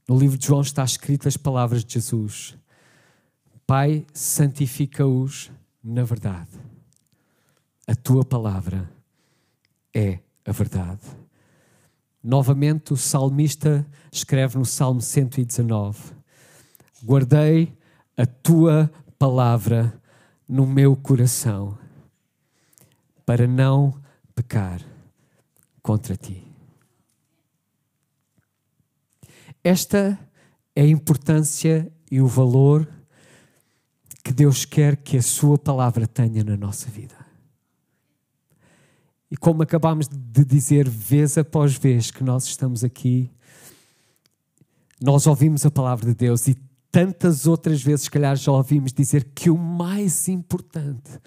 No 0.07 0.17
livro 0.17 0.39
de 0.39 0.47
João 0.47 0.61
está 0.61 0.83
escrito 0.83 1.27
as 1.27 1.37
palavras 1.37 1.85
de 1.85 1.93
Jesus: 1.93 2.58
Pai, 3.69 4.03
santifica-os 4.15 5.51
na 5.83 6.03
verdade. 6.03 6.49
A 7.85 7.93
tua 7.93 8.25
palavra 8.25 8.91
é 9.93 10.17
a 10.43 10.51
verdade. 10.51 11.05
Novamente, 12.23 12.93
o 12.93 12.97
salmista 12.97 13.85
escreve 14.11 14.57
no 14.57 14.65
Salmo 14.65 15.01
119: 15.01 16.15
Guardei 17.05 17.71
a 18.17 18.25
tua 18.25 18.91
palavra 19.19 20.01
no 20.47 20.65
meu 20.65 20.95
coração, 20.95 21.77
para 23.23 23.45
não 23.45 24.01
pecar 24.33 24.81
contra 25.83 26.17
ti. 26.17 26.43
Esta 29.63 30.17
é 30.75 30.81
a 30.81 30.87
importância 30.87 31.93
e 32.09 32.19
o 32.19 32.25
valor 32.25 32.97
que 34.29 34.33
Deus 34.35 34.63
quer 34.63 34.95
que 34.95 35.17
a 35.17 35.23
Sua 35.23 35.57
palavra 35.57 36.05
tenha 36.05 36.43
na 36.43 36.55
nossa 36.55 36.87
vida. 36.87 37.15
E 39.31 39.35
como 39.35 39.63
acabámos 39.63 40.07
de 40.07 40.45
dizer, 40.45 40.87
vez 40.87 41.35
após 41.35 41.75
vez 41.75 42.11
que 42.11 42.23
nós 42.23 42.45
estamos 42.45 42.83
aqui, 42.83 43.31
nós 45.01 45.25
ouvimos 45.25 45.65
a 45.65 45.71
palavra 45.71 46.05
de 46.05 46.13
Deus 46.13 46.47
e 46.47 46.55
tantas 46.91 47.47
outras 47.47 47.81
vezes, 47.81 48.03
se 48.03 48.11
calhar, 48.11 48.35
já 48.35 48.51
ouvimos 48.51 48.93
dizer 48.93 49.29
que 49.33 49.49
o 49.49 49.57
mais 49.57 50.27
importante 50.27 51.19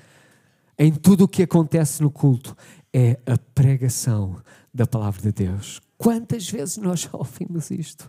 em 0.79 0.93
tudo 0.93 1.25
o 1.25 1.29
que 1.29 1.43
acontece 1.43 2.01
no 2.03 2.11
culto 2.11 2.57
é 2.93 3.19
a 3.27 3.37
pregação 3.37 4.41
da 4.73 4.87
palavra 4.87 5.21
de 5.23 5.33
Deus. 5.33 5.81
Quantas 5.99 6.49
vezes 6.49 6.77
nós 6.77 7.01
já 7.01 7.11
ouvimos 7.15 7.69
isto? 7.73 8.09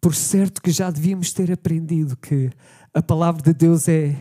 Por 0.00 0.14
certo 0.14 0.62
que 0.62 0.70
já 0.70 0.90
devíamos 0.90 1.34
ter 1.34 1.52
aprendido 1.52 2.16
que 2.16 2.50
a 2.96 3.02
palavra 3.02 3.42
de 3.42 3.52
Deus 3.52 3.88
é 3.88 4.16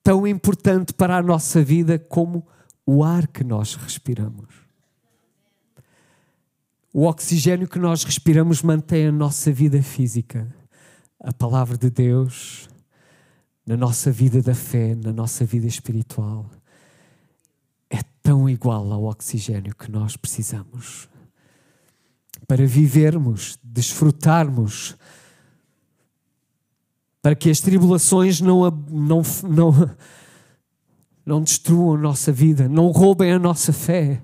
tão 0.00 0.24
importante 0.24 0.94
para 0.94 1.16
a 1.16 1.22
nossa 1.22 1.60
vida 1.60 1.98
como 1.98 2.46
o 2.86 3.02
ar 3.02 3.26
que 3.26 3.42
nós 3.42 3.74
respiramos. 3.74 4.46
O 6.94 7.06
oxigênio 7.06 7.66
que 7.66 7.80
nós 7.80 8.04
respiramos 8.04 8.62
mantém 8.62 9.08
a 9.08 9.12
nossa 9.12 9.50
vida 9.52 9.82
física. 9.82 10.48
A 11.18 11.32
palavra 11.32 11.76
de 11.76 11.90
Deus, 11.90 12.68
na 13.66 13.76
nossa 13.76 14.12
vida 14.12 14.40
da 14.40 14.54
fé, 14.54 14.94
na 14.94 15.12
nossa 15.12 15.44
vida 15.44 15.66
espiritual, 15.66 16.48
é 17.90 17.98
tão 18.22 18.48
igual 18.48 18.92
ao 18.92 19.02
oxigênio 19.06 19.74
que 19.74 19.90
nós 19.90 20.16
precisamos 20.16 21.08
para 22.46 22.64
vivermos, 22.64 23.58
desfrutarmos, 23.64 24.96
para 27.22 27.34
que 27.34 27.50
as 27.50 27.60
tribulações 27.60 28.40
não, 28.40 28.70
não, 28.88 29.22
não, 29.44 29.72
não 31.24 31.42
destruam 31.42 31.94
a 31.94 31.98
nossa 31.98 32.32
vida, 32.32 32.68
não 32.68 32.90
roubem 32.90 33.32
a 33.32 33.38
nossa 33.38 33.72
fé. 33.72 34.22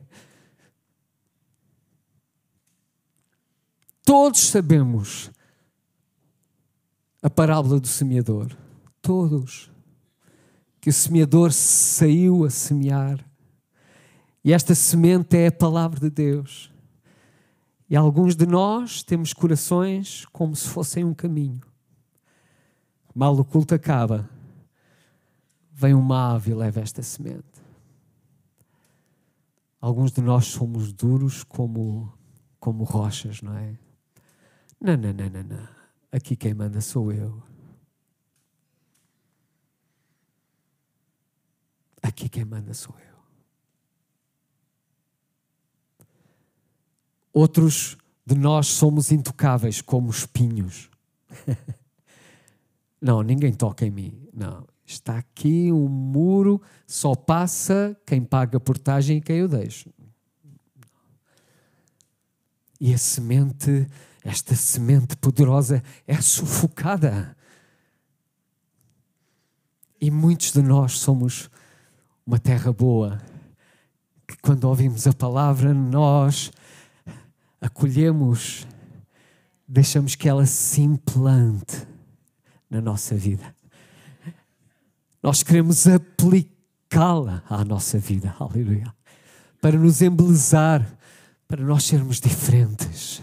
Todos 4.04 4.40
sabemos 4.40 5.30
a 7.20 7.28
parábola 7.28 7.80
do 7.80 7.88
semeador. 7.88 8.56
Todos. 9.02 9.68
Que 10.80 10.90
o 10.90 10.92
semeador 10.92 11.52
saiu 11.52 12.44
a 12.44 12.50
semear. 12.50 13.18
E 14.44 14.52
esta 14.52 14.76
semente 14.76 15.36
é 15.36 15.48
a 15.48 15.52
palavra 15.52 15.98
de 15.98 16.08
Deus. 16.08 16.72
E 17.90 17.96
alguns 17.96 18.36
de 18.36 18.46
nós 18.46 19.02
temos 19.02 19.32
corações 19.32 20.24
como 20.26 20.54
se 20.54 20.68
fossem 20.68 21.02
um 21.04 21.12
caminho. 21.12 21.65
Mal 23.16 23.34
o 23.34 23.42
culto 23.42 23.74
acaba, 23.74 24.28
vem 25.72 25.94
uma 25.94 26.34
ave 26.34 26.50
e 26.50 26.54
leva 26.54 26.80
esta 26.80 27.02
semente. 27.02 27.62
Alguns 29.80 30.12
de 30.12 30.20
nós 30.20 30.44
somos 30.48 30.92
duros 30.92 31.42
como, 31.42 32.12
como 32.60 32.84
rochas, 32.84 33.40
não 33.40 33.56
é? 33.56 33.78
Não, 34.78 34.98
não, 34.98 35.14
não, 35.14 35.30
não, 35.30 35.42
não. 35.44 35.68
Aqui 36.12 36.36
quem 36.36 36.52
manda 36.52 36.82
sou 36.82 37.10
eu. 37.10 37.42
Aqui 42.02 42.28
quem 42.28 42.44
manda 42.44 42.74
sou 42.74 42.94
eu. 42.98 43.16
Outros 47.32 47.96
de 48.26 48.34
nós 48.34 48.66
somos 48.66 49.10
intocáveis 49.10 49.80
como 49.80 50.10
espinhos. 50.10 50.90
não, 53.00 53.22
ninguém 53.22 53.52
toca 53.52 53.84
em 53.84 53.90
mim. 53.90 54.28
Não, 54.32 54.64
Está 54.86 55.18
aqui 55.18 55.72
um 55.72 55.88
muro, 55.88 56.62
só 56.86 57.16
passa 57.16 57.96
quem 58.06 58.22
paga 58.22 58.56
a 58.56 58.60
portagem 58.60 59.16
e 59.16 59.20
quem 59.20 59.42
o 59.42 59.48
deixa. 59.48 59.90
E 62.80 62.94
a 62.94 62.98
semente, 62.98 63.88
esta 64.22 64.54
semente 64.54 65.16
poderosa, 65.16 65.82
é 66.06 66.20
sufocada. 66.20 67.36
E 70.00 70.08
muitos 70.08 70.52
de 70.52 70.62
nós 70.62 71.00
somos 71.00 71.50
uma 72.24 72.38
terra 72.38 72.72
boa, 72.72 73.20
que 74.28 74.36
quando 74.36 74.64
ouvimos 74.64 75.04
a 75.08 75.12
palavra, 75.12 75.74
nós 75.74 76.52
acolhemos, 77.60 78.64
deixamos 79.66 80.14
que 80.14 80.28
ela 80.28 80.46
se 80.46 80.80
implante 80.80 81.95
na 82.70 82.80
nossa 82.80 83.14
vida. 83.14 83.54
Nós 85.22 85.42
queremos 85.42 85.86
aplicá-la 85.86 87.42
à 87.48 87.64
nossa 87.64 87.98
vida, 87.98 88.34
aleluia, 88.38 88.94
para 89.60 89.76
nos 89.78 90.02
embelezar, 90.02 90.86
para 91.48 91.62
nós 91.64 91.84
sermos 91.84 92.20
diferentes, 92.20 93.22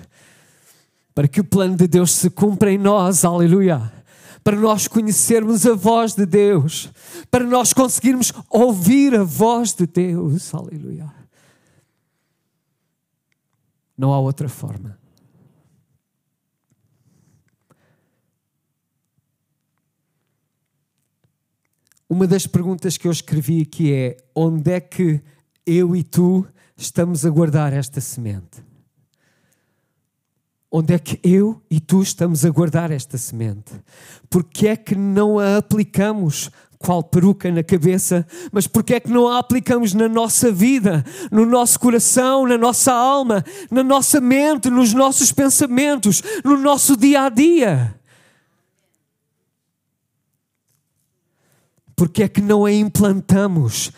para 1.13 1.27
que 1.27 1.41
o 1.41 1.43
plano 1.43 1.75
de 1.75 1.87
Deus 1.87 2.11
se 2.11 2.29
cumpra 2.29 2.71
em 2.71 2.77
nós, 2.77 3.23
aleluia 3.23 3.91
para 4.43 4.57
nós 4.57 4.87
conhecermos 4.87 5.65
a 5.65 5.73
voz 5.73 6.13
de 6.13 6.25
Deus, 6.25 6.91
para 7.31 7.45
nós 7.45 7.71
conseguirmos 7.71 8.33
ouvir 8.49 9.15
a 9.15 9.23
voz 9.23 9.73
de 9.73 9.87
Deus. 9.87 10.53
Aleluia. 10.53 11.09
Não 13.97 14.11
há 14.11 14.19
outra 14.19 14.49
forma. 14.49 14.99
Uma 22.09 22.27
das 22.27 22.45
perguntas 22.45 22.97
que 22.97 23.07
eu 23.07 23.11
escrevi 23.11 23.61
aqui 23.61 23.93
é: 23.93 24.17
onde 24.35 24.71
é 24.71 24.79
que 24.79 25.21
eu 25.65 25.95
e 25.95 26.03
tu 26.03 26.45
estamos 26.75 27.25
a 27.25 27.29
guardar 27.29 27.73
esta 27.73 28.01
semente? 28.01 28.63
Onde 30.71 30.93
é 30.93 30.99
que 30.99 31.19
eu 31.23 31.61
e 31.69 31.79
tu 31.79 32.01
estamos 32.01 32.43
a 32.43 32.49
guardar 32.49 32.89
esta 32.89 33.17
semente? 33.17 33.71
Porque 34.29 34.67
é 34.67 34.75
que 34.75 34.95
não 34.95 35.37
a 35.37 35.57
aplicamos 35.57 36.49
qual 36.79 37.01
peruca 37.01 37.49
na 37.49 37.63
cabeça, 37.63 38.27
mas 38.51 38.67
porque 38.67 38.95
é 38.95 38.99
que 38.99 39.09
não 39.09 39.29
a 39.29 39.39
aplicamos 39.39 39.93
na 39.93 40.09
nossa 40.09 40.51
vida, 40.51 41.05
no 41.31 41.45
nosso 41.45 41.79
coração, 41.79 42.45
na 42.45 42.57
nossa 42.57 42.91
alma, 42.91 43.45
na 43.71 43.83
nossa 43.83 44.19
mente, 44.19 44.69
nos 44.69 44.93
nossos 44.93 45.31
pensamentos, 45.31 46.21
no 46.43 46.57
nosso 46.57 46.97
dia 46.97 47.21
a 47.21 47.29
dia? 47.29 47.95
Porque 51.95 52.23
é 52.23 52.27
que 52.27 52.41
não 52.41 52.65
a 52.65 52.71
implantamos 52.71 53.91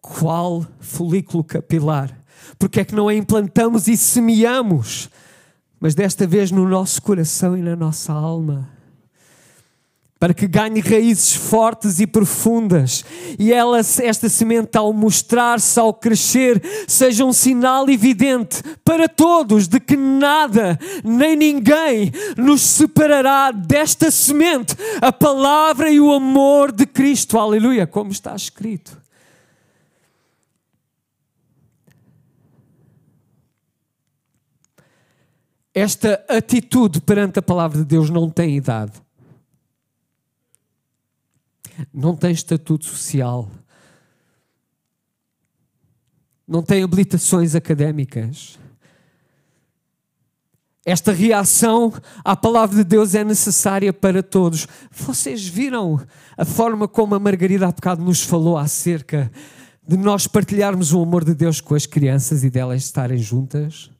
qual 0.00 0.66
folículo 0.80 1.44
capilar? 1.44 2.16
Porque 2.58 2.80
é 2.80 2.84
que 2.84 2.94
não 2.94 3.08
a 3.08 3.14
implantamos 3.14 3.88
e 3.88 3.96
semeamos? 3.96 5.10
mas 5.82 5.96
desta 5.96 6.28
vez 6.28 6.52
no 6.52 6.68
nosso 6.68 7.02
coração 7.02 7.56
e 7.56 7.60
na 7.60 7.74
nossa 7.74 8.12
alma. 8.12 8.68
Para 10.22 10.32
que 10.32 10.46
ganhe 10.46 10.80
raízes 10.80 11.34
fortes 11.34 11.98
e 11.98 12.06
profundas, 12.06 13.04
e 13.36 13.52
ela, 13.52 13.80
esta 13.80 14.28
semente, 14.28 14.78
ao 14.78 14.92
mostrar-se, 14.92 15.80
ao 15.80 15.92
crescer, 15.92 16.62
seja 16.86 17.24
um 17.24 17.32
sinal 17.32 17.90
evidente 17.90 18.62
para 18.84 19.08
todos 19.08 19.66
de 19.66 19.80
que 19.80 19.96
nada 19.96 20.78
nem 21.02 21.34
ninguém 21.34 22.12
nos 22.36 22.60
separará 22.60 23.50
desta 23.50 24.12
semente, 24.12 24.76
a 25.00 25.10
palavra 25.10 25.90
e 25.90 25.98
o 25.98 26.12
amor 26.12 26.70
de 26.70 26.86
Cristo. 26.86 27.36
Aleluia, 27.36 27.84
como 27.84 28.12
está 28.12 28.36
escrito. 28.36 28.96
Esta 35.74 36.24
atitude 36.28 37.00
perante 37.00 37.40
a 37.40 37.42
palavra 37.42 37.78
de 37.78 37.84
Deus 37.84 38.08
não 38.08 38.30
tem 38.30 38.56
idade, 38.56 38.92
não 41.92 42.14
tem 42.14 42.32
estatuto 42.32 42.84
social, 42.84 43.50
não 46.46 46.62
tem 46.62 46.82
habilitações 46.82 47.54
académicas. 47.54 48.58
Esta 50.84 51.12
reação 51.12 51.92
à 52.24 52.34
palavra 52.34 52.76
de 52.76 52.84
Deus 52.84 53.14
é 53.14 53.22
necessária 53.22 53.92
para 53.92 54.22
todos. 54.22 54.66
Vocês 54.90 55.46
viram 55.46 56.00
a 56.36 56.44
forma 56.44 56.88
como 56.88 57.14
a 57.14 57.20
Margarida 57.20 57.68
há 57.68 57.70
bocado 57.70 58.02
nos 58.02 58.22
falou 58.22 58.58
acerca 58.58 59.30
de 59.86 59.96
nós 59.96 60.26
partilharmos 60.26 60.92
o 60.92 61.00
amor 61.00 61.24
de 61.24 61.34
Deus 61.34 61.60
com 61.60 61.74
as 61.74 61.86
crianças 61.86 62.42
e 62.42 62.50
delas 62.50 62.82
estarem 62.82 63.18
juntas? 63.18 63.90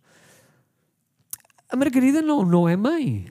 A 1.68 1.76
Margarida 1.76 2.20
não, 2.20 2.44
não 2.44 2.68
é 2.68 2.76
mãe. 2.76 3.26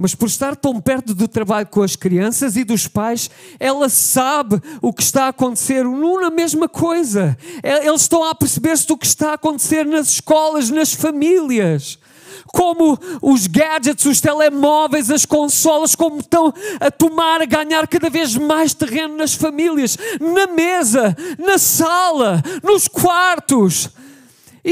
Mas 0.00 0.14
por 0.14 0.28
estar 0.28 0.54
tão 0.54 0.80
perto 0.80 1.12
do 1.12 1.26
trabalho 1.26 1.66
com 1.66 1.82
as 1.82 1.96
crianças 1.96 2.56
e 2.56 2.62
dos 2.62 2.86
pais, 2.86 3.28
ela 3.58 3.88
sabe 3.88 4.62
o 4.80 4.92
que 4.92 5.02
está 5.02 5.24
a 5.24 5.28
acontecer, 5.28 5.84
não 5.84 6.18
mesma 6.38 6.68
coisa. 6.68 7.36
É, 7.64 7.88
eles 7.88 8.02
estão 8.02 8.22
a 8.22 8.32
perceber-se 8.32 8.86
do 8.86 8.96
que 8.96 9.06
está 9.06 9.30
a 9.30 9.34
acontecer 9.34 9.84
nas 9.84 10.08
escolas, 10.08 10.70
nas 10.70 10.94
famílias. 10.94 11.98
Como 12.46 12.96
os 13.20 13.48
gadgets, 13.48 14.06
os 14.06 14.20
telemóveis, 14.20 15.10
as 15.10 15.26
consolas, 15.26 15.96
como 15.96 16.20
estão 16.20 16.54
a 16.78 16.90
tomar, 16.92 17.42
a 17.42 17.44
ganhar 17.44 17.88
cada 17.88 18.08
vez 18.08 18.36
mais 18.36 18.72
terreno 18.72 19.16
nas 19.16 19.34
famílias, 19.34 19.98
na 20.20 20.46
mesa, 20.46 21.16
na 21.38 21.58
sala, 21.58 22.40
nos 22.62 22.86
quartos 22.86 23.90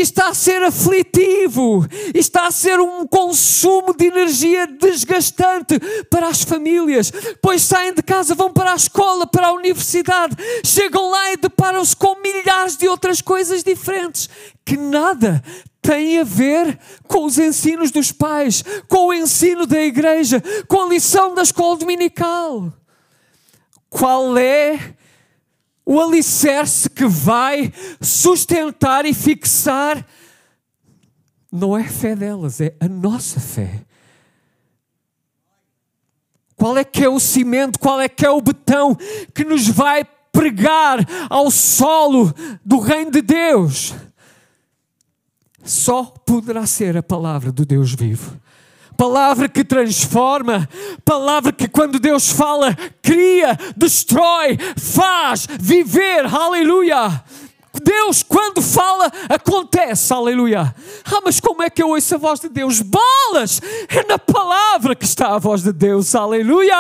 está 0.01 0.29
a 0.29 0.35
ser 0.35 0.63
aflitivo, 0.63 1.87
está 2.15 2.47
a 2.47 2.51
ser 2.51 2.79
um 2.81 3.07
consumo 3.07 3.97
de 3.97 4.07
energia 4.07 4.67
desgastante 4.67 5.79
para 6.11 6.29
as 6.29 6.43
famílias, 6.43 7.11
pois 7.41 7.63
saem 7.63 7.95
de 7.95 8.03
casa, 8.03 8.35
vão 8.35 8.53
para 8.53 8.73
a 8.73 8.77
escola, 8.77 9.27
para 9.27 9.49
a 9.49 9.53
universidade, 9.53 10.37
chegam 10.65 11.11
lá 11.11 11.33
e 11.33 11.39
deparam-se 11.39 11.97
com 11.97 12.21
milhares 12.21 12.77
de 12.77 12.87
outras 12.87 13.23
coisas 13.23 13.63
diferentes 13.63 14.29
que 14.65 14.77
nada 14.77 15.43
têm 15.81 16.19
a 16.19 16.25
ver 16.25 16.79
com 17.07 17.25
os 17.25 17.39
ensinos 17.39 17.91
dos 17.91 18.13
pais, 18.13 18.63
com 18.89 19.07
o 19.07 19.15
ensino 19.15 19.67
da 19.67 19.81
igreja, 19.81 20.43
com 20.69 20.83
a 20.83 20.89
lição 20.89 21.35
da 21.35 21.43
escola 21.43 21.77
dominical. 21.77 22.73
Qual 23.89 24.37
é 24.37 24.95
o 25.87 26.01
alicerce 26.01 26.91
que 26.91 27.07
vai 27.07 27.73
sustentar 28.01 29.07
e 29.07 29.15
fixar 29.15 30.05
não 31.51 31.79
é 31.79 31.83
a 31.83 31.89
fé 31.89 32.17
delas, 32.17 32.61
é 32.61 32.75
a 32.81 32.89
nossa 32.89 33.39
fé. 33.39 33.87
Qual 36.57 36.77
é 36.77 36.83
que 36.83 37.05
é 37.05 37.09
o 37.09 37.21
cimento, 37.21 37.79
qual 37.79 38.01
é 38.01 38.09
que 38.09 38.27
é 38.27 38.31
o 38.31 38.41
betão 38.41 38.97
que 39.33 39.45
nos 39.45 39.69
vai 39.69 40.05
pregar 40.33 41.07
ao 41.31 41.51
solo 41.53 42.35
do 42.65 42.81
reino 42.81 43.13
de 43.13 43.23
Deus? 43.23 43.95
Só 45.63 46.05
poderá 46.05 46.67
ser 46.67 46.97
a 46.97 47.03
palavra 47.03 47.53
do 47.53 47.65
Deus 47.65 47.95
vivo 47.95 48.41
palavra 48.97 49.49
que 49.49 49.63
transforma, 49.63 50.69
palavra 51.05 51.53
que 51.53 51.69
quando 51.69 51.99
Deus 51.99 52.31
fala, 52.31 52.75
cria, 53.03 53.57
destrói, 53.77 54.59
faz 54.77 55.47
viver, 55.61 56.27
aleluia. 56.27 57.23
Deus, 57.83 58.23
quando 58.23 58.63
fala, 58.63 59.13
acontece, 59.29 60.13
aleluia. 60.13 60.75
Ah, 61.05 61.21
mas 61.23 61.39
como 61.39 61.63
é 61.63 61.69
que 61.69 61.83
eu 61.83 61.91
ouço 61.91 62.15
a 62.15 62.19
voz 62.19 62.41
de 62.41 62.49
Deus? 62.49 62.81
Bolas! 62.81 63.61
É 63.89 64.03
na 64.09 64.19
palavra 64.19 64.97
que 64.97 65.05
está 65.05 65.35
a 65.35 65.39
voz 65.39 65.63
de 65.63 65.73
Deus, 65.73 66.15
aleluia. 66.15 66.75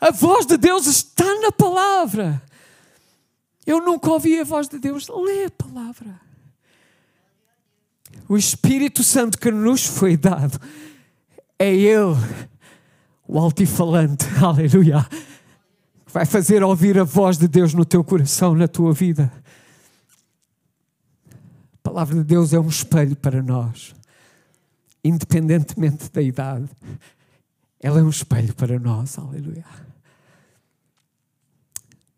A 0.00 0.10
voz 0.10 0.46
de 0.46 0.56
Deus 0.56 0.86
está 0.86 1.24
na 1.40 1.52
palavra. 1.52 2.42
Eu 3.64 3.80
nunca 3.80 4.10
ouvi 4.10 4.38
a 4.40 4.44
voz 4.44 4.68
de 4.68 4.78
Deus, 4.78 5.08
lê 5.08 5.44
a 5.44 5.50
palavra 5.50 6.25
o 8.28 8.36
Espírito 8.36 9.02
Santo 9.02 9.38
que 9.38 9.50
nos 9.50 9.86
foi 9.86 10.16
dado, 10.16 10.60
é 11.58 11.74
Ele, 11.74 12.16
o 13.26 13.38
altifalante, 13.38 14.26
aleluia, 14.42 15.06
que 16.04 16.12
vai 16.12 16.26
fazer 16.26 16.62
ouvir 16.62 16.98
a 16.98 17.04
voz 17.04 17.38
de 17.38 17.48
Deus 17.48 17.74
no 17.74 17.84
teu 17.84 18.02
coração, 18.02 18.54
na 18.54 18.68
tua 18.68 18.92
vida. 18.92 19.32
A 21.32 21.88
palavra 21.88 22.16
de 22.16 22.24
Deus 22.24 22.52
é 22.52 22.58
um 22.58 22.68
espelho 22.68 23.16
para 23.16 23.42
nós, 23.42 23.94
independentemente 25.04 26.10
da 26.10 26.20
idade, 26.20 26.68
ela 27.80 28.00
é 28.00 28.02
um 28.02 28.10
espelho 28.10 28.54
para 28.54 28.78
nós, 28.78 29.18
aleluia. 29.18 29.64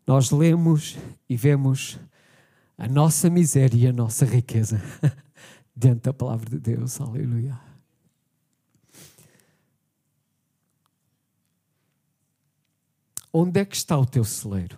Nós 0.07 0.31
lemos 0.31 0.97
e 1.29 1.37
vemos 1.37 1.99
a 2.75 2.87
nossa 2.87 3.29
miséria 3.29 3.77
e 3.77 3.87
a 3.87 3.93
nossa 3.93 4.25
riqueza. 4.25 4.81
diante 5.79 6.01
da 6.01 6.13
palavra 6.13 6.49
de 6.49 6.59
Deus. 6.59 6.99
Aleluia. 6.99 7.57
Onde 13.31 13.61
é 13.61 13.65
que 13.65 13.75
está 13.75 13.97
o 13.97 14.05
teu 14.05 14.25
celeiro? 14.25 14.77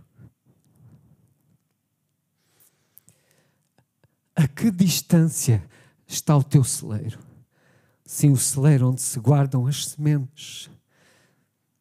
A 4.35 4.47
que 4.47 4.69
distância 4.69 5.67
está 6.05 6.37
o 6.37 6.43
teu 6.43 6.63
celeiro? 6.63 7.19
Sim, 8.05 8.31
o 8.31 8.37
celeiro 8.37 8.89
onde 8.89 9.01
se 9.01 9.19
guardam 9.19 9.65
as 9.65 9.87
sementes 9.87 10.69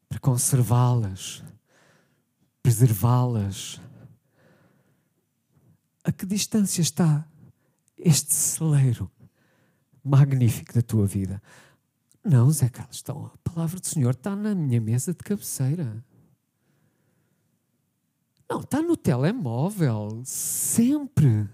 para 0.09 0.18
conservá-las, 0.18 1.42
preservá-las. 2.62 3.80
A 6.04 6.11
que 6.11 6.24
distância 6.24 6.80
está 6.80 7.29
este 8.02 8.34
celeiro 8.34 9.10
magnífico 10.02 10.74
da 10.74 10.82
tua 10.82 11.06
vida? 11.06 11.42
Não, 12.24 12.50
Zé 12.50 12.68
Carlos, 12.68 13.00
então, 13.00 13.26
a 13.26 13.50
palavra 13.50 13.80
do 13.80 13.86
Senhor 13.86 14.10
está 14.10 14.36
na 14.36 14.54
minha 14.54 14.80
mesa 14.80 15.12
de 15.12 15.18
cabeceira. 15.18 16.04
Não, 18.48 18.60
está 18.60 18.82
no 18.82 18.96
telemóvel, 18.96 20.22
sempre. 20.24 21.48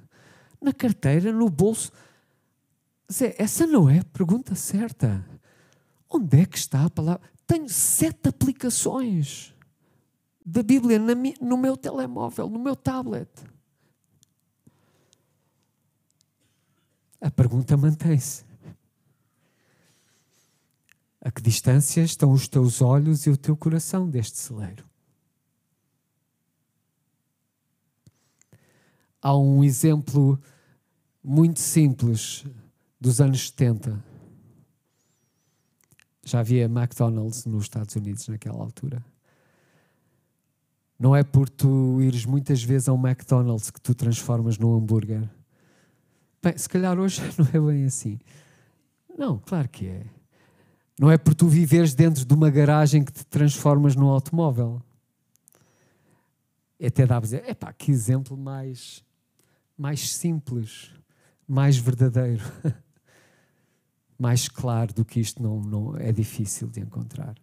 Na 0.61 0.73
carteira, 0.73 1.31
no 1.31 1.49
bolso. 1.49 1.93
Zé, 3.13 3.35
essa 3.39 3.67
não 3.67 3.89
é 3.89 3.99
a 3.99 4.05
pergunta 4.05 4.55
certa. 4.55 5.25
Onde 6.09 6.41
é 6.41 6.47
que 6.47 6.59
está 6.59 6.85
a 6.85 6.91
palavra? 6.91 7.21
Tenho 7.47 7.69
sete 7.69 8.29
aplicações 8.29 9.55
da 10.45 10.63
Bíblia 10.63 10.99
no 11.41 11.57
meu 11.57 11.77
telemóvel, 11.77 12.49
no 12.49 12.59
meu 12.59 12.75
tablet. 12.75 13.29
A 17.21 17.31
pergunta 17.31 17.77
mantém-se. 17.77 18.45
A 21.21 21.31
que 21.31 21.43
distância 21.43 22.03
estão 22.03 22.31
os 22.31 22.47
teus 22.47 22.81
olhos 22.81 23.27
e 23.27 23.31
o 23.31 23.37
teu 23.37 23.57
coração 23.57 24.09
deste 24.09 24.39
celeiro? 24.39 24.85
Há 29.21 29.37
um 29.37 29.65
exemplo 29.65 30.41
muito 31.23 31.59
simples 31.59 32.45
dos 33.01 33.21
anos 33.21 33.49
70. 33.49 34.01
Já 36.25 36.41
havia 36.41 36.67
McDonald's 36.67 37.45
nos 37.45 37.65
Estados 37.65 37.97
Unidos 37.97 38.29
naquela 38.29 38.63
altura. 38.63 39.05
Não 40.99 41.15
é 41.15 41.25
por 41.25 41.49
tu 41.49 42.01
ires 42.01 42.25
muitas 42.25 42.63
vezes 42.63 42.89
a 42.89 42.93
um 42.93 43.07
McDonald's 43.07 43.71
que 43.71 43.81
tu 43.81 43.95
transformas 43.95 44.59
num 44.59 44.77
hambúrguer. 44.77 45.29
Bem, 46.47 46.57
se 46.57 46.69
calhar 46.69 46.97
hoje 46.97 47.21
não 47.37 47.71
é 47.71 47.73
bem 47.73 47.85
assim. 47.87 48.21
Não, 49.19 49.37
claro 49.37 49.69
que 49.69 49.89
é. 49.89 50.07
Não 50.97 51.11
é 51.11 51.19
por 51.19 51.35
tu 51.35 51.49
viveres 51.49 51.93
dentro 51.93 52.25
de 52.25 52.33
uma 52.33 52.49
garagem 52.51 53.03
que 53.05 53.13
te 53.13 53.27
transformas 53.27 53.97
num 53.97 54.07
automóvel. 54.07 54.81
É 56.79 56.87
até 56.87 57.05
dá 57.05 57.17
a 57.17 57.21
dizer, 57.21 57.49
epá, 57.49 57.73
que 57.73 57.91
exemplo 57.91 58.37
mais, 58.37 59.05
mais 59.77 60.15
simples, 60.15 60.93
mais 61.49 61.79
verdadeiro, 61.79 62.45
mais 64.17 64.49
claro 64.49 64.95
do 64.95 65.05
que 65.05 65.19
isto 65.19 65.43
não, 65.43 65.61
não 65.61 65.97
é 65.97 66.13
difícil 66.13 66.69
de 66.69 66.79
encontrar. 66.79 67.35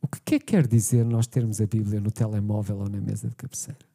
O 0.00 0.08
que 0.08 0.36
é 0.36 0.38
que 0.38 0.46
quer 0.46 0.66
dizer 0.66 1.04
nós 1.04 1.26
termos 1.26 1.60
a 1.60 1.66
Bíblia 1.66 2.00
no 2.00 2.10
telemóvel 2.10 2.78
ou 2.78 2.88
na 2.88 2.98
mesa 2.98 3.28
de 3.28 3.36
cabeceira? 3.36 3.91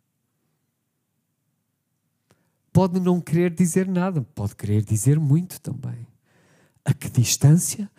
Pode 2.78 3.00
não 3.00 3.20
querer 3.20 3.50
dizer 3.50 3.88
nada, 3.88 4.22
pode 4.36 4.56
querer 4.56 4.84
dizer 4.84 5.20
muito 5.20 5.60
também 5.60 6.06
a 6.86 6.94
que 6.94 7.10
distância 7.10 7.90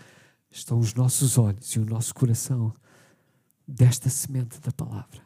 estão 0.49 0.79
os 0.79 0.95
nossos 0.95 1.37
olhos 1.37 1.67
e 1.75 1.81
o 1.81 1.85
nosso 1.85 2.15
coração 2.15 2.73
desta 3.67 4.09
semente 4.09 4.61
da 4.61 4.71
palavra. 4.71 5.21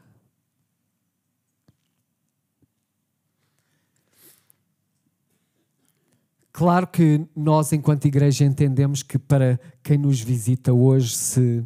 Claro 6.51 6.87
que 6.87 7.29
nós, 7.37 7.75
enquanto 7.75 8.07
igreja, 8.07 8.47
entendemos 8.47 9.03
que 9.03 9.19
para 9.19 9.61
quem 9.83 9.99
nos 9.99 10.19
visita 10.19 10.73
hoje, 10.73 11.15
se, 11.15 11.63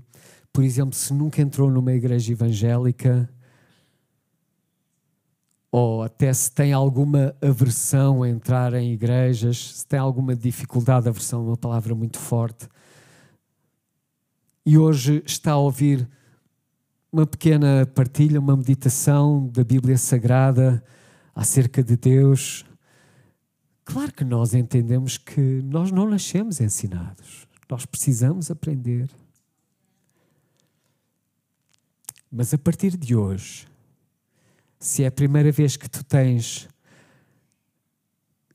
por 0.52 0.64
exemplo, 0.64 0.96
se 0.96 1.14
nunca 1.14 1.40
entrou 1.40 1.70
numa 1.70 1.92
igreja 1.92 2.32
evangélica, 2.32 3.30
ou 5.70 6.02
até 6.02 6.32
se 6.32 6.50
tem 6.50 6.72
alguma 6.72 7.34
aversão 7.42 8.22
a 8.22 8.28
entrar 8.28 8.72
em 8.74 8.92
igrejas, 8.92 9.78
se 9.78 9.86
tem 9.86 9.98
alguma 9.98 10.34
dificuldade, 10.34 11.08
aversão 11.08 11.40
é 11.40 11.48
uma 11.48 11.56
palavra 11.56 11.94
muito 11.94 12.18
forte, 12.18 12.68
e 14.64 14.76
hoje 14.76 15.22
está 15.24 15.52
a 15.52 15.58
ouvir 15.58 16.08
uma 17.12 17.26
pequena 17.26 17.86
partilha, 17.86 18.40
uma 18.40 18.56
meditação 18.56 19.48
da 19.48 19.62
Bíblia 19.62 19.96
Sagrada 19.96 20.82
acerca 21.34 21.82
de 21.82 21.96
Deus. 21.96 22.64
Claro 23.84 24.12
que 24.12 24.24
nós 24.24 24.54
entendemos 24.54 25.16
que 25.16 25.62
nós 25.62 25.92
não 25.92 26.10
nascemos 26.10 26.60
ensinados, 26.60 27.46
nós 27.70 27.86
precisamos 27.86 28.50
aprender. 28.50 29.08
Mas 32.30 32.52
a 32.52 32.58
partir 32.58 32.96
de 32.96 33.14
hoje, 33.14 33.68
se 34.78 35.04
é 35.04 35.06
a 35.06 35.12
primeira 35.12 35.50
vez 35.50 35.76
que 35.76 35.88
tu 35.88 36.04
tens 36.04 36.68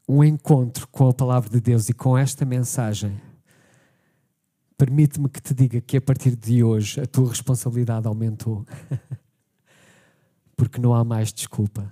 um 0.08 0.24
encontro 0.24 0.88
com 0.88 1.08
a 1.08 1.14
palavra 1.14 1.50
de 1.50 1.62
Deus 1.62 1.88
e 1.90 1.94
com 1.94 2.18
esta 2.18 2.46
mensagem, 2.46 3.20
permite-me 4.78 5.30
que 5.30 5.42
te 5.42 5.54
diga 5.54 5.80
que 5.80 5.98
a 5.98 6.02
partir 6.02 6.36
de 6.36 6.64
hoje 6.64 7.00
a 7.00 7.06
tua 7.06 7.30
responsabilidade 7.30 8.08
aumentou. 8.08 8.66
Porque 10.56 10.82
não 10.82 10.94
há 10.94 11.04
mais 11.04 11.32
desculpa. 11.32 11.90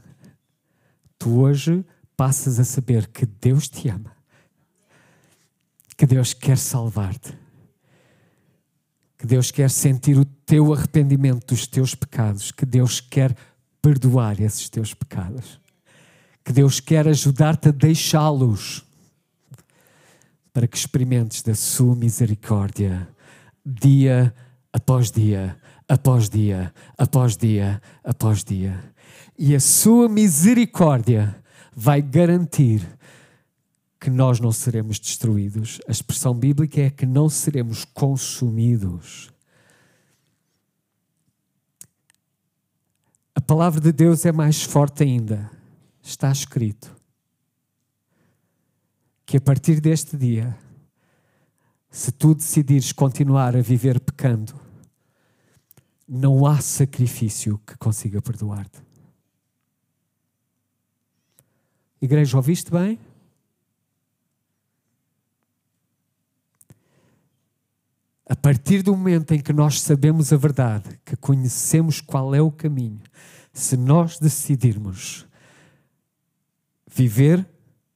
Tu 1.18 1.40
hoje 1.40 1.86
passas 2.18 2.60
a 2.60 2.66
saber 2.66 3.08
que 3.08 3.26
Deus 3.26 3.70
te 3.70 3.88
ama, 3.90 4.12
que 5.96 6.06
Deus 6.06 6.34
quer 6.34 6.58
salvar-te, 6.58 7.38
que 9.18 9.26
Deus 9.26 9.52
quer 9.52 9.70
sentir 9.70 10.18
o 10.18 10.26
teu 10.26 10.74
arrependimento 10.74 11.48
dos 11.48 11.68
teus 11.68 11.96
pecados, 11.96 12.52
que 12.52 12.66
Deus 12.66 13.00
quer 13.00 13.36
perdoar 13.82 14.42
esses 14.42 14.70
teus 14.70 14.94
pecados. 14.94 15.60
Que 16.44 16.54
Deus 16.54 16.80
quer 16.80 17.08
ajudar-te 17.08 17.70
a 17.70 17.72
deixá-los 17.72 18.84
para 20.54 20.68
que 20.68 20.78
experimentes 20.78 21.42
da 21.42 21.54
sua 21.54 21.96
misericórdia 21.96 23.08
dia 23.66 24.34
após 24.74 25.12
dia, 25.12 25.58
após 25.88 26.30
dia, 26.30 26.74
após 26.98 27.38
dia, 27.38 27.82
após 28.04 28.44
dia. 28.44 28.80
E 29.38 29.56
a 29.56 29.60
sua 29.60 30.10
misericórdia 30.10 31.36
vai 31.76 32.02
garantir 32.02 32.86
que 34.00 34.10
nós 34.10 34.40
não 34.40 34.52
seremos 34.52 35.00
destruídos. 35.00 35.80
A 35.88 35.92
expressão 35.92 36.34
bíblica 36.34 36.82
é 36.82 36.90
que 36.90 37.06
não 37.06 37.30
seremos 37.30 37.86
consumidos. 37.86 39.30
Palavra 43.50 43.82
de 43.82 43.92
Deus 43.92 44.28
é 44.28 44.32
mais 44.32 44.62
forte 44.62 45.02
ainda. 45.02 45.50
Está 46.04 46.32
escrito 46.32 46.96
que 49.26 49.38
a 49.38 49.42
partir 49.42 49.82
deste 49.82 50.16
dia, 50.16 50.56
se 51.90 52.12
tu 52.12 52.36
decidires 52.36 52.92
continuar 52.92 53.58
a 53.58 53.62
viver 53.62 54.00
pecando, 54.00 54.54
não 56.08 56.46
há 56.46 56.62
sacrifício 56.62 57.60
que 57.66 57.76
consiga 57.80 58.22
perdoar-te. 58.22 58.84
Igreja, 62.00 62.38
ouviste 62.38 62.70
bem? 62.70 63.00
A 68.28 68.36
partir 68.36 68.84
do 68.84 68.96
momento 68.96 69.34
em 69.34 69.42
que 69.42 69.52
nós 69.52 69.82
sabemos 69.82 70.32
a 70.32 70.38
verdade, 70.38 71.00
que 71.04 71.16
conhecemos 71.16 72.00
qual 72.00 72.36
é 72.36 72.42
o 72.44 72.52
caminho, 72.52 73.02
se 73.60 73.76
nós 73.76 74.18
decidirmos 74.18 75.28
viver, 76.88 77.48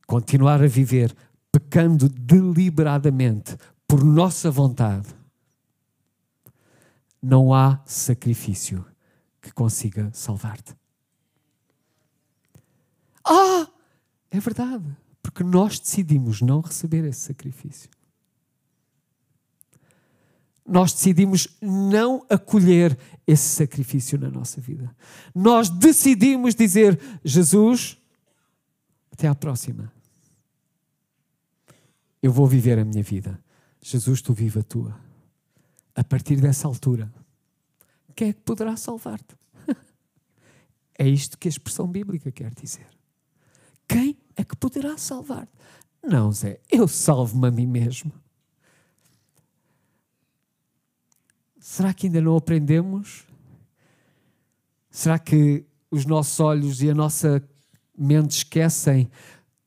continuar 0.06 0.62
a 0.62 0.68
viver, 0.68 1.16
pecando 1.52 2.10
deliberadamente 2.10 3.56
por 3.88 4.04
nossa 4.04 4.52
vontade, 4.52 5.08
não 7.22 7.54
há 7.54 7.82
sacrifício 7.86 8.86
que 9.42 9.52
consiga 9.52 10.10
salvar-te. 10.14 10.76
Ah, 13.26 13.68
é 14.30 14.40
verdade, 14.40 14.86
porque 15.22 15.44
nós 15.44 15.80
decidimos 15.80 16.42
não 16.42 16.60
receber 16.60 17.06
esse 17.06 17.22
sacrifício 17.22 17.90
nós 20.66 20.94
decidimos 20.94 21.48
não 21.62 22.26
acolher 22.30 22.98
esse 23.28 23.56
sacrifício 23.56 24.18
na 24.18 24.30
nossa 24.30 24.62
vida. 24.62 24.96
Nós 25.36 25.70
decidimos 25.70 26.56
dizer: 26.56 27.00
Jesus, 27.24 27.98
até 29.12 29.28
à 29.28 29.36
próxima. 29.36 29.92
Eu 32.22 32.32
vou 32.32 32.48
viver 32.48 32.80
a 32.80 32.86
minha 32.86 33.04
vida. 33.04 33.38
Jesus, 33.82 34.22
tu 34.22 34.34
viva 34.34 34.62
a 34.62 34.64
tua. 34.64 34.98
A 35.94 36.04
partir 36.04 36.40
dessa 36.40 36.68
altura, 36.68 37.14
quem 38.16 38.30
é 38.30 38.34
que 38.34 38.42
poderá 38.42 38.76
salvar-te? 38.76 39.36
É 40.98 41.08
isto 41.08 41.40
que 41.40 41.48
a 41.48 41.50
expressão 41.50 41.88
bíblica 41.88 42.32
quer 42.32 42.54
dizer. 42.54 42.88
Quem 43.88 44.16
é 44.36 44.44
que 44.44 44.56
poderá 44.56 44.96
salvar-te? 44.96 45.52
Não, 46.04 46.32
Zé, 46.32 46.60
eu 46.72 46.88
salvo-me 46.88 47.48
a 47.48 47.52
mim 47.52 47.66
mesmo. 47.66 48.12
Será 51.64 51.94
que 51.94 52.08
ainda 52.08 52.20
não 52.20 52.36
aprendemos? 52.36 53.24
Será 54.92 55.18
que 55.18 55.66
os 55.90 56.06
nossos 56.06 56.38
olhos 56.42 56.82
e 56.82 56.90
a 56.90 56.94
nossa 56.94 57.42
mente 57.98 58.32
esquecem 58.32 59.10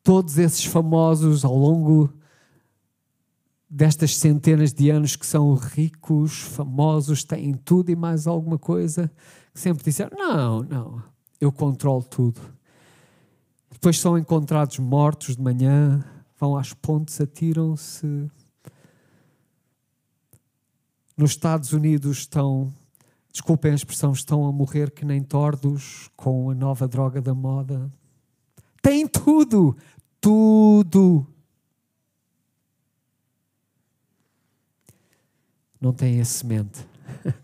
todos 0.02 0.36
esses 0.36 0.66
famosos 0.66 1.42
ao 1.42 1.56
longo 1.56 2.12
destas 3.68 4.14
centenas 4.14 4.74
de 4.74 4.90
anos 4.90 5.16
que 5.16 5.24
são 5.24 5.54
ricos, 5.54 6.38
famosos, 6.40 7.24
têm 7.24 7.54
tudo 7.54 7.90
e 7.90 7.96
mais 7.96 8.26
alguma 8.26 8.58
coisa, 8.58 9.10
que 9.54 9.58
sempre 9.58 9.82
disseram: 9.82 10.18
Não, 10.18 10.62
não, 10.64 11.02
eu 11.40 11.50
controlo 11.50 12.02
tudo. 12.02 12.42
Depois 13.72 13.98
são 13.98 14.18
encontrados 14.18 14.78
mortos 14.78 15.34
de 15.34 15.42
manhã, 15.42 16.04
vão 16.38 16.58
às 16.58 16.74
pontes, 16.74 17.18
atiram-se. 17.22 18.30
Nos 21.16 21.30
Estados 21.30 21.72
Unidos 21.72 22.18
estão, 22.18 22.70
desculpem 23.32 23.72
a 23.72 23.74
expressão, 23.74 24.12
estão 24.12 24.46
a 24.46 24.52
morrer 24.52 24.90
que 24.90 25.04
nem 25.04 25.22
tordos 25.22 26.10
com 26.14 26.50
a 26.50 26.54
nova 26.54 26.86
droga 26.86 27.22
da 27.22 27.34
moda. 27.34 27.90
Têm 28.82 29.08
tudo, 29.08 29.74
tudo. 30.20 31.26
Não 35.80 35.92
têm 35.92 36.20
a 36.20 36.24
semente. 36.24 36.86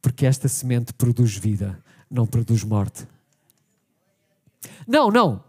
Porque 0.00 0.24
esta 0.24 0.46
semente 0.46 0.94
produz 0.94 1.36
vida, 1.36 1.82
não 2.08 2.24
produz 2.24 2.62
morte. 2.62 3.06
Não, 4.86 5.10
não. 5.10 5.42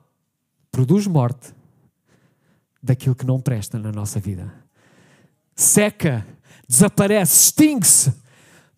Produz 0.71 1.05
morte 1.05 1.53
daquilo 2.81 3.15
que 3.15 3.25
não 3.25 3.39
presta 3.39 3.77
na 3.77 3.91
nossa 3.91 4.19
vida. 4.19 4.51
Seca, 5.55 6.25
desaparece, 6.71 7.33
extingue-se 7.33 8.13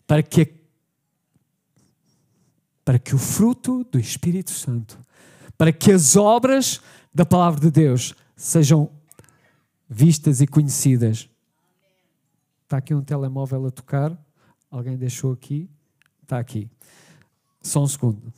para 0.08 0.24
que 0.24 0.64
para 2.84 3.00
que 3.00 3.16
o 3.16 3.18
fruto 3.18 3.86
do 3.86 3.98
Espírito 3.98 4.52
Santo, 4.52 5.00
para 5.58 5.72
que 5.72 5.90
as 5.90 6.18
obras 6.18 6.82
da 7.14 7.26
palavra 7.26 7.62
de 7.62 7.72
Deus 7.72 8.14
sejam 8.36 8.92
vistas 9.88 10.42
e 10.42 10.48
conhecidas. 10.48 11.30
Está 12.64 12.78
aqui 12.78 12.94
um 12.94 13.02
telemóvel 13.02 13.68
a 13.68 13.72
tocar. 13.72 14.18
Alguém 14.70 14.98
deixou 14.98 15.32
aqui? 15.32 15.70
Está 16.24 16.40
aqui. 16.40 16.70
Só 17.62 17.84
um 17.84 17.88
segundo. 17.88 18.34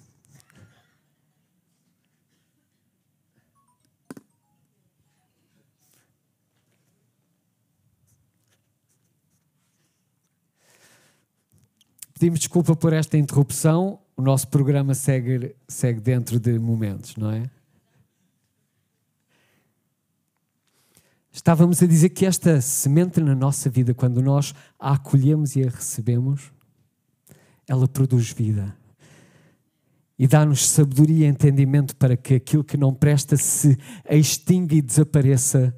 Pedimos 12.18 12.40
desculpa 12.40 12.74
por 12.78 12.94
esta 12.94 13.18
interrupção. 13.18 14.00
O 14.16 14.22
nosso 14.22 14.48
programa 14.48 14.96
segue, 14.96 15.54
segue 15.68 16.00
dentro 16.00 16.40
de 16.40 16.58
momentos, 16.58 17.18
não 17.18 17.30
é? 17.30 17.50
Estávamos 21.30 21.84
a 21.84 21.86
dizer 21.86 22.10
que 22.12 22.26
esta 22.26 22.62
semente 22.62 23.20
na 23.20 23.36
nossa 23.36 23.70
vida, 23.70 23.94
quando 23.94 24.22
nós 24.22 24.56
a 24.80 24.94
acolhemos 24.94 25.58
e 25.58 25.64
a 25.64 25.70
recebemos, 25.70 26.54
ela 27.68 27.86
produz 27.86 28.32
vida. 28.32 28.74
E 30.18 30.26
dá-nos 30.26 30.66
sabedoria 30.70 31.26
e 31.26 31.30
entendimento 31.30 31.98
para 31.98 32.16
que 32.16 32.36
aquilo 32.36 32.64
que 32.64 32.78
não 32.78 32.94
presta 32.94 33.36
se 33.36 33.78
extinga 34.10 34.74
e 34.74 34.82
desapareça 34.82 35.76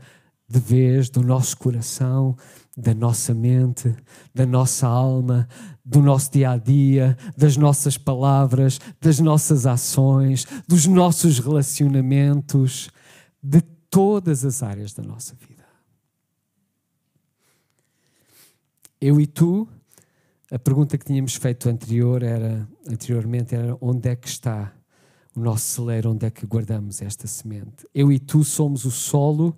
de 0.47 0.59
vez 0.59 1.09
do 1.09 1.23
nosso 1.23 1.57
coração, 1.57 2.37
da 2.77 2.93
nossa 2.93 3.33
mente, 3.33 3.95
da 4.35 4.45
nossa 4.45 4.87
alma, 4.87 5.49
do 5.83 5.99
nosso 5.99 6.31
dia 6.31 6.51
a 6.51 6.57
dia, 6.57 7.17
das 7.35 7.57
nossas 7.57 7.97
palavras, 7.97 8.79
das 9.01 9.19
nossas 9.19 9.65
ações, 9.65 10.45
dos 10.67 10.85
nossos 10.85 11.39
relacionamentos, 11.39 12.91
de 13.41 13.61
todas 13.89 14.45
as 14.45 14.61
áreas 14.61 14.93
da 14.93 15.01
nossa 15.01 15.33
vida. 15.35 15.65
Eu 19.01 19.19
e 19.19 19.25
tu, 19.25 19.67
a 20.51 20.59
pergunta 20.59 20.99
que 20.99 21.05
tínhamos 21.05 21.33
feito 21.33 21.67
anterior 21.69 22.21
era, 22.21 22.67
anteriormente 22.87 23.55
era 23.55 23.75
onde 23.81 24.09
é 24.09 24.15
que 24.15 24.27
está 24.27 24.71
o 25.35 25.39
nosso 25.39 25.65
celeiro, 25.65 26.11
onde 26.11 26.27
é 26.27 26.29
que 26.29 26.45
guardamos 26.45 27.01
esta 27.01 27.25
semente? 27.25 27.87
Eu 27.93 28.11
e 28.11 28.19
tu 28.19 28.43
somos 28.43 28.85
o 28.85 28.91
solo, 28.91 29.57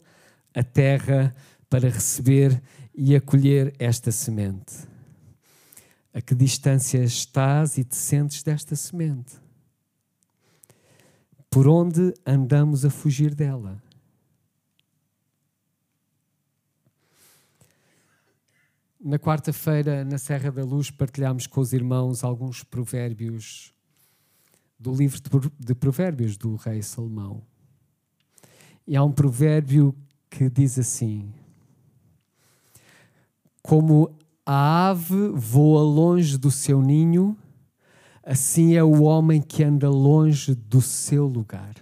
a 0.56 0.64
terra 0.64 1.36
para 1.70 1.90
receber 1.90 2.62
e 3.02 3.16
acolher 3.16 3.74
esta 3.80 4.12
semente. 4.12 4.86
A 6.14 6.20
que 6.20 6.36
distância 6.36 7.02
estás 7.02 7.78
e 7.78 7.84
te 7.86 7.96
sentes 7.96 8.44
desta 8.44 8.76
semente? 8.76 9.38
Por 11.50 11.66
onde 11.66 12.14
andamos 12.26 12.84
a 12.84 12.90
fugir 12.90 13.34
dela? 13.34 13.82
Na 19.00 19.18
quarta-feira, 19.18 20.04
na 20.04 20.18
Serra 20.18 20.52
da 20.52 20.66
Luz, 20.66 20.92
partilhámos 20.92 21.48
com 21.48 21.62
os 21.62 21.72
irmãos 21.72 22.22
alguns 22.22 22.66
provérbios 22.66 23.74
do 24.78 24.94
livro 24.94 25.22
de 25.58 25.74
provérbios 25.74 26.36
do 26.36 26.58
rei 26.58 26.82
Salomão. 26.82 27.42
E 28.86 28.98
há 28.98 29.04
um 29.06 29.12
provérbio 29.14 29.96
que 30.30 30.50
diz 30.50 30.78
assim: 30.78 31.34
Como 33.70 34.18
a 34.44 34.90
ave 34.90 35.30
voa 35.36 35.84
longe 35.84 36.40
do 36.40 36.50
seu 36.50 36.82
ninho, 36.82 37.38
assim 38.24 38.74
é 38.74 38.84
o 38.84 39.04
homem 39.04 39.40
que 39.40 39.64
anda 39.64 39.88
longe 39.92 40.56
do 40.56 40.82
seu 40.82 41.28
lugar. 41.28 41.76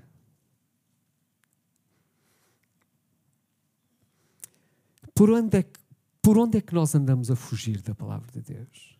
Por 5.15 5.29
onde 5.29 5.59
é 5.59 5.63
que 5.63 5.79
por 6.21 6.37
onde 6.37 6.57
é 6.57 6.61
que 6.61 6.73
nós 6.73 6.93
andamos 6.93 7.31
a 7.31 7.37
fugir 7.37 7.81
da 7.81 7.95
palavra 7.95 8.29
de 8.33 8.41
Deus? 8.41 8.99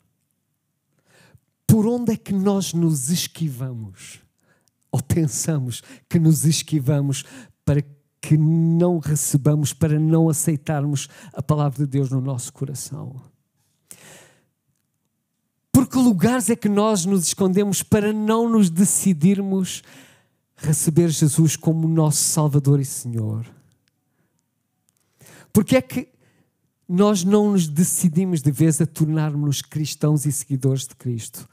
Por 1.68 1.86
onde 1.86 2.14
é 2.14 2.16
que 2.16 2.32
nós 2.32 2.74
nos 2.74 3.10
esquivamos? 3.10 4.22
Ou 4.90 5.04
pensamos 5.04 5.84
que 6.08 6.20
nos 6.20 6.46
esquivamos 6.46 7.26
para 7.66 7.82
que 7.82 7.97
não 8.38 8.98
recebamos, 8.98 9.74
para 9.74 10.00
não 10.00 10.30
aceitarmos 10.30 11.08
a 11.34 11.42
palavra 11.42 11.86
de 11.86 11.92
Deus 11.92 12.10
no 12.10 12.20
nosso 12.20 12.52
coração? 12.52 13.22
Por 15.72 15.88
que 15.88 15.98
lugares 15.98 16.50
é 16.50 16.56
que 16.56 16.68
nós 16.68 17.06
nos 17.06 17.28
escondemos 17.28 17.84
para 17.84 18.12
não 18.12 18.50
nos 18.50 18.70
decidirmos 18.70 19.84
receber 20.56 21.10
Jesus 21.10 21.56
como 21.56 21.88
nosso 21.88 22.24
Salvador 22.24 22.80
e 22.80 22.86
Senhor? 22.86 23.46
Porque 25.54 25.76
é 25.76 25.82
que 25.82 26.10
nós 26.88 27.24
não 27.24 27.52
nos 27.52 27.68
decidimos 27.68 28.42
de 28.42 28.52
vez 28.52 28.80
a 28.80 28.86
tornarmos 28.86 29.62
cristãos 29.62 30.26
e 30.26 30.32
seguidores 30.32 30.88
de 30.88 30.96
Cristo. 30.96 31.48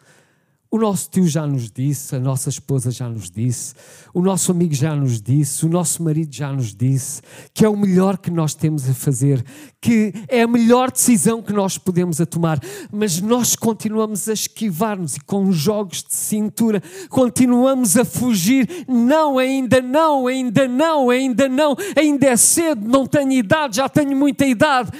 O 0.74 0.78
nosso 0.78 1.08
tio 1.08 1.24
já 1.28 1.46
nos 1.46 1.70
disse, 1.70 2.16
a 2.16 2.18
nossa 2.18 2.48
esposa 2.48 2.90
já 2.90 3.08
nos 3.08 3.30
disse, 3.30 3.74
o 4.12 4.20
nosso 4.20 4.50
amigo 4.50 4.74
já 4.74 4.92
nos 4.92 5.22
disse, 5.22 5.64
o 5.64 5.68
nosso 5.68 6.02
marido 6.02 6.34
já 6.34 6.52
nos 6.52 6.74
disse 6.74 7.22
que 7.54 7.64
é 7.64 7.68
o 7.68 7.76
melhor 7.76 8.18
que 8.18 8.28
nós 8.28 8.56
temos 8.56 8.90
a 8.90 8.92
fazer, 8.92 9.44
que 9.80 10.12
é 10.26 10.42
a 10.42 10.48
melhor 10.48 10.90
decisão 10.90 11.40
que 11.40 11.52
nós 11.52 11.78
podemos 11.78 12.20
a 12.20 12.26
tomar, 12.26 12.58
mas 12.90 13.20
nós 13.20 13.54
continuamos 13.54 14.28
a 14.28 14.32
esquivar-nos 14.32 15.14
e 15.14 15.20
com 15.20 15.52
jogos 15.52 16.02
de 16.02 16.12
cintura 16.12 16.82
continuamos 17.08 17.96
a 17.96 18.04
fugir. 18.04 18.84
Não, 18.88 19.38
ainda 19.38 19.80
não, 19.80 20.26
ainda 20.26 20.66
não, 20.66 21.08
ainda 21.08 21.48
não, 21.48 21.76
ainda 21.96 22.26
é 22.26 22.36
cedo, 22.36 22.84
não 22.84 23.06
tenho 23.06 23.30
idade, 23.30 23.76
já 23.76 23.88
tenho 23.88 24.16
muita 24.16 24.44
idade 24.44 24.90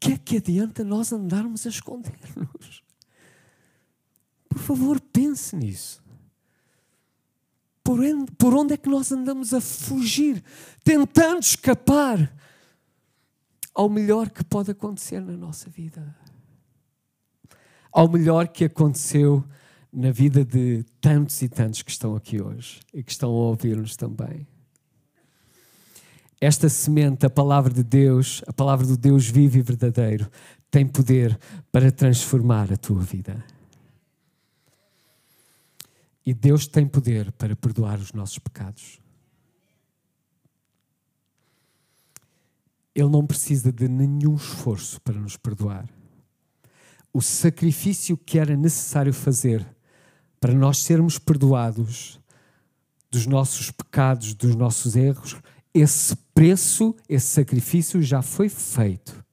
que 0.00 0.12
é 0.12 0.16
que 0.16 0.36
adianta 0.36 0.84
nós 0.84 1.12
andarmos 1.12 1.66
a 1.66 1.70
esconder-nos? 1.70 2.86
Por 4.58 4.76
favor, 4.76 5.00
pense 5.00 5.54
nisso. 5.54 6.02
Por 7.82 8.54
onde, 8.54 8.74
é 8.74 8.76
que 8.76 8.88
nós 8.88 9.10
andamos 9.12 9.54
a 9.54 9.60
fugir, 9.60 10.42
tentando 10.84 11.40
escapar 11.40 12.30
ao 13.72 13.88
melhor 13.88 14.28
que 14.28 14.44
pode 14.44 14.70
acontecer 14.70 15.20
na 15.20 15.36
nossa 15.36 15.70
vida? 15.70 16.14
Ao 17.90 18.08
melhor 18.08 18.48
que 18.48 18.64
aconteceu 18.64 19.42
na 19.90 20.10
vida 20.10 20.44
de 20.44 20.84
tantos 21.00 21.40
e 21.40 21.48
tantos 21.48 21.80
que 21.80 21.90
estão 21.90 22.14
aqui 22.14 22.42
hoje 22.42 22.80
e 22.92 23.02
que 23.02 23.10
estão 23.10 23.30
a 23.30 23.32
ouvir-nos 23.32 23.96
também 23.96 24.46
esta 26.40 26.68
semente, 26.68 27.26
a 27.26 27.30
palavra 27.30 27.72
de 27.72 27.82
Deus, 27.82 28.42
a 28.46 28.52
palavra 28.52 28.86
do 28.86 28.96
Deus 28.96 29.26
vivo 29.26 29.58
e 29.58 29.62
verdadeiro, 29.62 30.30
tem 30.70 30.86
poder 30.86 31.36
para 31.72 31.90
transformar 31.90 32.72
a 32.72 32.76
tua 32.76 33.00
vida. 33.00 33.44
E 36.28 36.34
Deus 36.34 36.66
tem 36.66 36.86
poder 36.86 37.32
para 37.32 37.56
perdoar 37.56 37.98
os 37.98 38.12
nossos 38.12 38.38
pecados. 38.38 39.00
Ele 42.94 43.08
não 43.08 43.26
precisa 43.26 43.72
de 43.72 43.88
nenhum 43.88 44.36
esforço 44.36 45.00
para 45.00 45.18
nos 45.18 45.38
perdoar. 45.38 45.88
O 47.14 47.22
sacrifício 47.22 48.14
que 48.14 48.38
era 48.38 48.54
necessário 48.54 49.14
fazer 49.14 49.66
para 50.38 50.52
nós 50.52 50.82
sermos 50.82 51.18
perdoados 51.18 52.20
dos 53.10 53.24
nossos 53.24 53.70
pecados, 53.70 54.34
dos 54.34 54.54
nossos 54.54 54.96
erros, 54.96 55.34
esse 55.72 56.14
preço, 56.34 56.94
esse 57.08 57.28
sacrifício 57.28 58.02
já 58.02 58.20
foi 58.20 58.50
feito, 58.50 59.24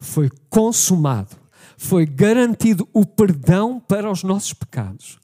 foi 0.00 0.28
consumado, 0.50 1.36
foi 1.78 2.04
garantido 2.04 2.88
o 2.92 3.06
perdão 3.06 3.78
para 3.78 4.10
os 4.10 4.24
nossos 4.24 4.52
pecados. 4.52 5.20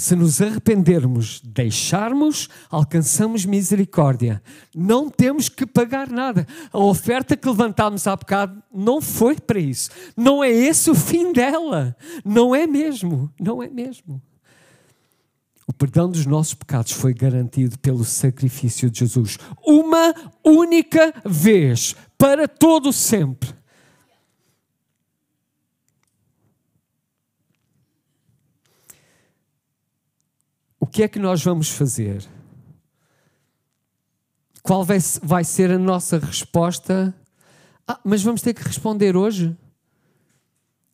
Se 0.00 0.16
nos 0.16 0.40
arrependermos, 0.40 1.42
deixarmos, 1.44 2.48
alcançamos 2.70 3.44
misericórdia. 3.44 4.42
Não 4.74 5.10
temos 5.10 5.50
que 5.50 5.66
pagar 5.66 6.08
nada. 6.08 6.46
A 6.72 6.78
oferta 6.78 7.36
que 7.36 7.46
levantámos 7.46 8.06
há 8.06 8.16
bocado 8.16 8.62
não 8.74 9.02
foi 9.02 9.36
para 9.36 9.60
isso. 9.60 9.90
Não 10.16 10.42
é 10.42 10.50
esse 10.50 10.90
o 10.90 10.94
fim 10.94 11.34
dela. 11.34 11.94
Não 12.24 12.54
é 12.54 12.66
mesmo. 12.66 13.30
Não 13.38 13.62
é 13.62 13.68
mesmo. 13.68 14.22
O 15.66 15.72
perdão 15.74 16.10
dos 16.10 16.24
nossos 16.24 16.54
pecados 16.54 16.92
foi 16.92 17.12
garantido 17.12 17.78
pelo 17.78 18.02
sacrifício 18.02 18.90
de 18.90 19.00
Jesus. 19.00 19.36
Uma 19.62 20.14
única 20.42 21.12
vez, 21.26 21.94
para 22.16 22.48
todo 22.48 22.90
sempre. 22.90 23.59
Que 30.90 31.02
é 31.02 31.08
que 31.08 31.18
nós 31.18 31.42
vamos 31.42 31.70
fazer? 31.70 32.26
Qual 34.62 34.84
vai, 34.84 35.44
ser 35.44 35.70
a 35.70 35.78
nossa 35.78 36.18
resposta? 36.18 37.14
Ah, 37.86 37.98
mas 38.04 38.22
vamos 38.22 38.42
ter 38.42 38.52
que 38.52 38.62
responder 38.62 39.16
hoje? 39.16 39.56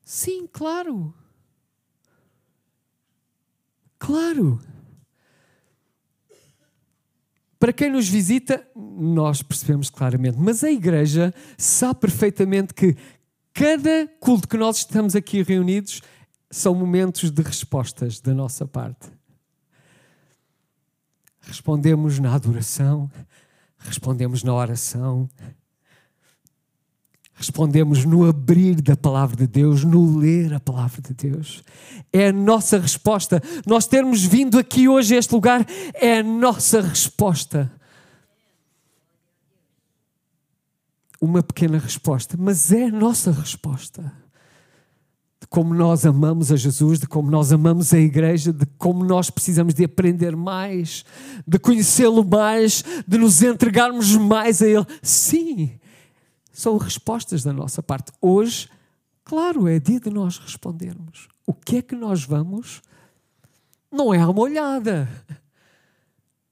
Sim, 0.04 0.46
claro. 0.46 1.12
Claro. 3.98 4.60
Para 7.58 7.72
quem 7.72 7.90
nos 7.90 8.08
visita, 8.08 8.66
nós 8.76 9.42
percebemos 9.42 9.90
claramente, 9.90 10.38
mas 10.38 10.62
a 10.62 10.70
igreja 10.70 11.34
sabe 11.56 12.00
perfeitamente 12.00 12.74
que 12.74 12.94
cada 13.52 14.06
culto 14.20 14.46
que 14.46 14.58
nós 14.58 14.76
estamos 14.76 15.16
aqui 15.16 15.42
reunidos 15.42 16.02
são 16.50 16.74
momentos 16.74 17.30
de 17.30 17.42
respostas 17.42 18.20
da 18.20 18.34
nossa 18.34 18.66
parte. 18.66 19.15
Respondemos 21.46 22.18
na 22.18 22.34
adoração, 22.34 23.10
respondemos 23.78 24.42
na 24.42 24.52
oração, 24.52 25.30
Respondemos 27.38 28.06
no 28.06 28.26
abrir 28.26 28.80
da 28.80 28.96
palavra 28.96 29.36
de 29.36 29.46
Deus, 29.46 29.84
no 29.84 30.18
ler 30.18 30.54
a 30.54 30.60
palavra 30.60 31.02
de 31.02 31.12
Deus. 31.12 31.62
É 32.10 32.28
a 32.28 32.32
nossa 32.32 32.78
resposta. 32.78 33.42
Nós 33.66 33.86
termos 33.86 34.24
vindo 34.24 34.58
aqui 34.58 34.88
hoje 34.88 35.14
a 35.14 35.18
este 35.18 35.34
lugar 35.34 35.66
é 35.92 36.20
a 36.20 36.22
nossa 36.22 36.80
resposta. 36.80 37.70
Uma 41.20 41.42
pequena 41.42 41.78
resposta, 41.78 42.36
mas 42.38 42.72
é 42.72 42.84
a 42.84 42.90
nossa 42.90 43.30
resposta. 43.30 44.10
De 45.40 45.46
como 45.48 45.74
nós 45.74 46.06
amamos 46.06 46.50
a 46.50 46.56
Jesus, 46.56 46.98
de 46.98 47.06
como 47.06 47.30
nós 47.30 47.52
amamos 47.52 47.92
a 47.92 47.98
igreja, 47.98 48.52
de 48.52 48.64
como 48.78 49.04
nós 49.04 49.28
precisamos 49.28 49.74
de 49.74 49.84
aprender 49.84 50.34
mais, 50.34 51.04
de 51.46 51.58
conhecê-lo 51.58 52.24
mais, 52.24 52.82
de 53.06 53.18
nos 53.18 53.42
entregarmos 53.42 54.16
mais 54.16 54.62
a 54.62 54.66
Ele. 54.66 54.86
Sim, 55.02 55.78
são 56.50 56.78
respostas 56.78 57.42
da 57.42 57.52
nossa 57.52 57.82
parte. 57.82 58.12
Hoje, 58.20 58.68
claro, 59.24 59.68
é 59.68 59.78
dia 59.78 60.00
de 60.00 60.08
nós 60.08 60.38
respondermos. 60.38 61.28
O 61.46 61.52
que 61.52 61.76
é 61.76 61.82
que 61.82 61.94
nós 61.94 62.24
vamos? 62.24 62.80
Não 63.92 64.12
é 64.12 64.18
a 64.18 64.32
molhada. 64.32 65.06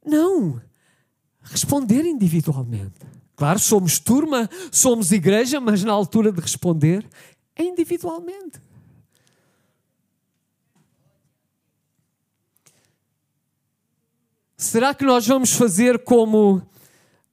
Não. 0.04 0.60
Responder 1.42 2.04
individualmente. 2.04 3.00
Claro, 3.34 3.58
somos 3.58 3.98
turma, 3.98 4.48
somos 4.70 5.10
igreja, 5.10 5.58
mas 5.58 5.82
na 5.82 5.92
altura 5.92 6.30
de 6.30 6.40
responder 6.40 7.04
é 7.56 7.64
individualmente. 7.64 8.60
Será 14.64 14.94
que 14.94 15.04
nós 15.04 15.26
vamos 15.26 15.52
fazer 15.52 15.98
como 15.98 16.62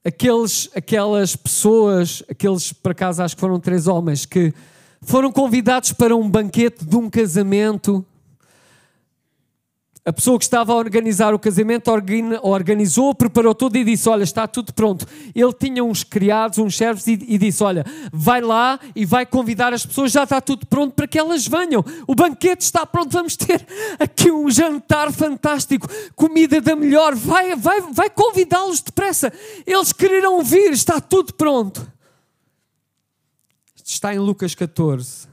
aqueles, 0.04 0.70
aquelas 0.76 1.34
pessoas, 1.34 2.22
aqueles, 2.30 2.74
por 2.74 2.92
acaso 2.92 3.24
acho 3.24 3.36
que 3.36 3.40
foram 3.40 3.58
três 3.58 3.88
homens, 3.88 4.26
que 4.26 4.54
foram 5.02 5.32
convidados 5.32 5.94
para 5.94 6.14
um 6.16 6.30
banquete 6.30 6.86
de 6.86 6.96
um 6.98 7.10
casamento 7.10 8.06
a 10.04 10.12
pessoa 10.12 10.40
que 10.40 10.44
estava 10.44 10.74
a 10.74 10.76
organizar 10.76 11.32
o 11.32 11.38
casamento 11.38 11.92
organizou, 12.42 13.14
preparou 13.14 13.54
tudo 13.54 13.76
e 13.76 13.84
disse: 13.84 14.10
Olha, 14.10 14.24
está 14.24 14.48
tudo 14.48 14.74
pronto. 14.74 15.06
Ele 15.36 15.54
tinha 15.54 15.84
uns 15.84 16.04
criados, 16.04 16.58
uns 16.58 16.76
servos, 16.76 17.06
e, 17.06 17.12
e, 17.12 17.38
disse: 17.38 17.64
Olha, 17.64 17.86
vai 18.12 18.42
lá 18.42 18.80
e 18.96 19.06
vai 19.06 19.28
convidar 19.28 19.74
as 19.74 19.86
pessoas, 19.86 20.12
já 20.12 20.24
está 20.24 20.42
tudo 20.42 20.66
pronto 20.66 20.94
para 20.96 21.08
que 21.08 21.20
elas 21.20 21.46
venham. 21.46 21.86
O 22.08 22.16
banquete 22.16 22.62
está 22.62 22.84
pronto, 22.84 23.12
vamos 23.12 23.36
ter 23.36 23.64
aqui 24.00 24.32
um 24.32 24.50
jantar 24.50 25.12
fantástico, 25.12 25.88
comida 26.16 26.60
da 26.60 26.76
melhor. 26.76 27.14
Vai, 27.14 27.56
vai, 27.56 27.82
vai 27.82 28.10
convidá-los 28.10 28.82
depressa. 28.82 29.32
Eles 29.68 29.94
quererão 29.94 30.44
vir, 30.44 30.72
está 30.72 31.00
tudo 31.00 31.36
pronto. 31.36 31.88
Está 33.86 34.16
em 34.16 34.20
Lucas 34.20 34.56
14. 34.56 35.28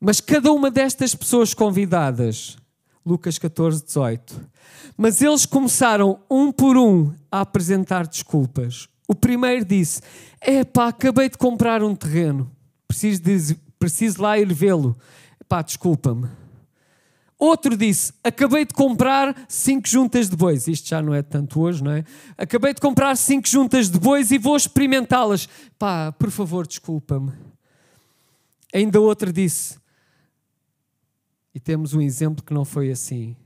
Mas 0.00 0.22
cada 0.22 0.50
uma 0.52 0.70
destas 0.70 1.14
pessoas 1.14 1.52
convidadas 1.52 2.56
Lucas 3.04 3.38
14, 3.38 3.84
18. 3.84 4.48
Mas 4.96 5.20
eles 5.20 5.44
começaram 5.44 6.20
um 6.30 6.50
por 6.50 6.76
um 6.76 7.12
a 7.30 7.40
apresentar 7.40 8.06
desculpas. 8.06 8.88
O 9.06 9.14
primeiro 9.14 9.64
disse: 9.64 10.00
Epá, 10.40 10.88
acabei 10.88 11.28
de 11.28 11.36
comprar 11.36 11.82
um 11.82 11.94
terreno, 11.94 12.50
preciso, 12.88 13.22
de, 13.22 13.54
preciso 13.78 14.22
lá 14.22 14.38
ir 14.38 14.52
vê-lo. 14.52 14.96
Epá, 15.40 15.60
desculpa-me. 15.60 16.28
Outro 17.38 17.76
disse: 17.76 18.14
Acabei 18.22 18.64
de 18.64 18.72
comprar 18.72 19.44
cinco 19.48 19.86
juntas 19.86 20.30
de 20.30 20.36
bois. 20.36 20.66
Isto 20.66 20.88
já 20.88 21.02
não 21.02 21.12
é 21.12 21.22
tanto 21.22 21.60
hoje, 21.60 21.84
não 21.84 21.90
é? 21.90 22.04
Acabei 22.38 22.72
de 22.72 22.80
comprar 22.80 23.14
cinco 23.16 23.46
juntas 23.46 23.90
de 23.90 23.98
bois 23.98 24.30
e 24.30 24.38
vou 24.38 24.56
experimentá-las. 24.56 25.46
Pá, 25.78 26.10
por 26.12 26.30
favor, 26.30 26.66
desculpa-me. 26.66 27.32
Ainda 28.72 28.98
outro 28.98 29.30
disse: 29.30 29.76
e 31.54 31.60
temos 31.60 31.94
um 31.94 32.00
exemplo 32.00 32.44
que 32.44 32.52
não 32.52 32.64
foi 32.64 32.90
assim. 32.90 33.36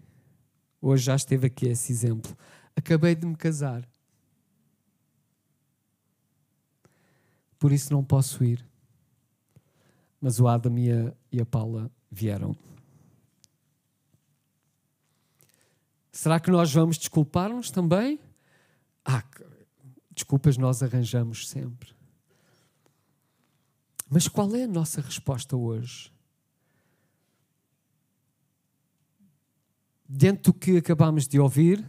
Hoje 0.81 1.05
já 1.05 1.15
esteve 1.15 1.49
aqui 1.49 1.67
esse 1.67 1.93
exemplo. 1.93 2.35
Acabei 2.75 3.15
de 3.15 3.27
me 3.27 3.37
casar. 3.37 3.87
Por 7.59 7.71
isso 7.71 7.93
não 7.93 8.03
posso 8.03 8.43
ir. 8.43 8.65
Mas 10.21 10.41
o 10.41 10.49
Adam 10.49 10.79
e 10.79 10.91
a, 10.91 11.13
e 11.31 11.41
a 11.41 11.45
Paula 11.45 11.91
vieram. 12.11 12.57
Será 16.11 16.41
que 16.41 16.51
nós 16.51 16.73
vamos 16.73 16.97
desculpar-nos 16.97 17.71
também? 17.71 18.19
Ah, 19.05 19.23
desculpas 20.13 20.57
nós 20.57 20.83
arranjamos 20.83 21.49
sempre. 21.49 21.93
Mas 24.09 24.27
qual 24.27 24.55
é 24.57 24.65
a 24.65 24.69
nossa 24.69 25.01
resposta 25.01 25.57
hoje? 25.57 26.11
Dentro 30.09 30.53
do 30.53 30.59
que 30.59 30.79
acabamos 30.79 31.29
de 31.29 31.39
ouvir, 31.39 31.85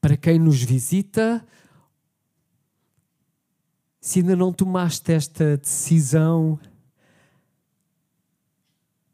para 0.00 0.16
quem 0.18 0.38
nos 0.38 0.62
visita, 0.62 1.46
se 3.98 4.18
ainda 4.18 4.36
não 4.36 4.52
tomaste 4.52 5.12
esta 5.12 5.56
decisão 5.56 6.60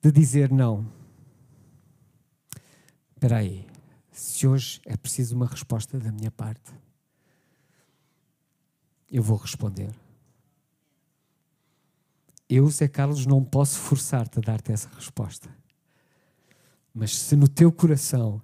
de 0.03 0.11
dizer 0.11 0.51
não. 0.51 0.91
Espera 3.11 3.37
aí, 3.37 3.69
se 4.11 4.49
hoje 4.49 4.81
é 4.85 4.97
preciso 4.97 5.37
uma 5.37 5.47
resposta 5.47 5.97
da 5.97 6.11
minha 6.11 6.31
parte, 6.31 6.73
eu 9.09 9.23
vou 9.23 9.37
responder. 9.37 9.95
Eu, 12.49 12.69
Zé 12.69 12.89
Carlos, 12.89 13.27
não 13.27 13.45
posso 13.45 13.79
forçar-te 13.79 14.39
a 14.39 14.43
dar-te 14.43 14.73
essa 14.73 14.89
resposta. 14.89 15.60
Mas 16.95 17.17
se 17.17 17.37
no 17.37 17.49
teu 17.49 17.71
coração 17.71 18.41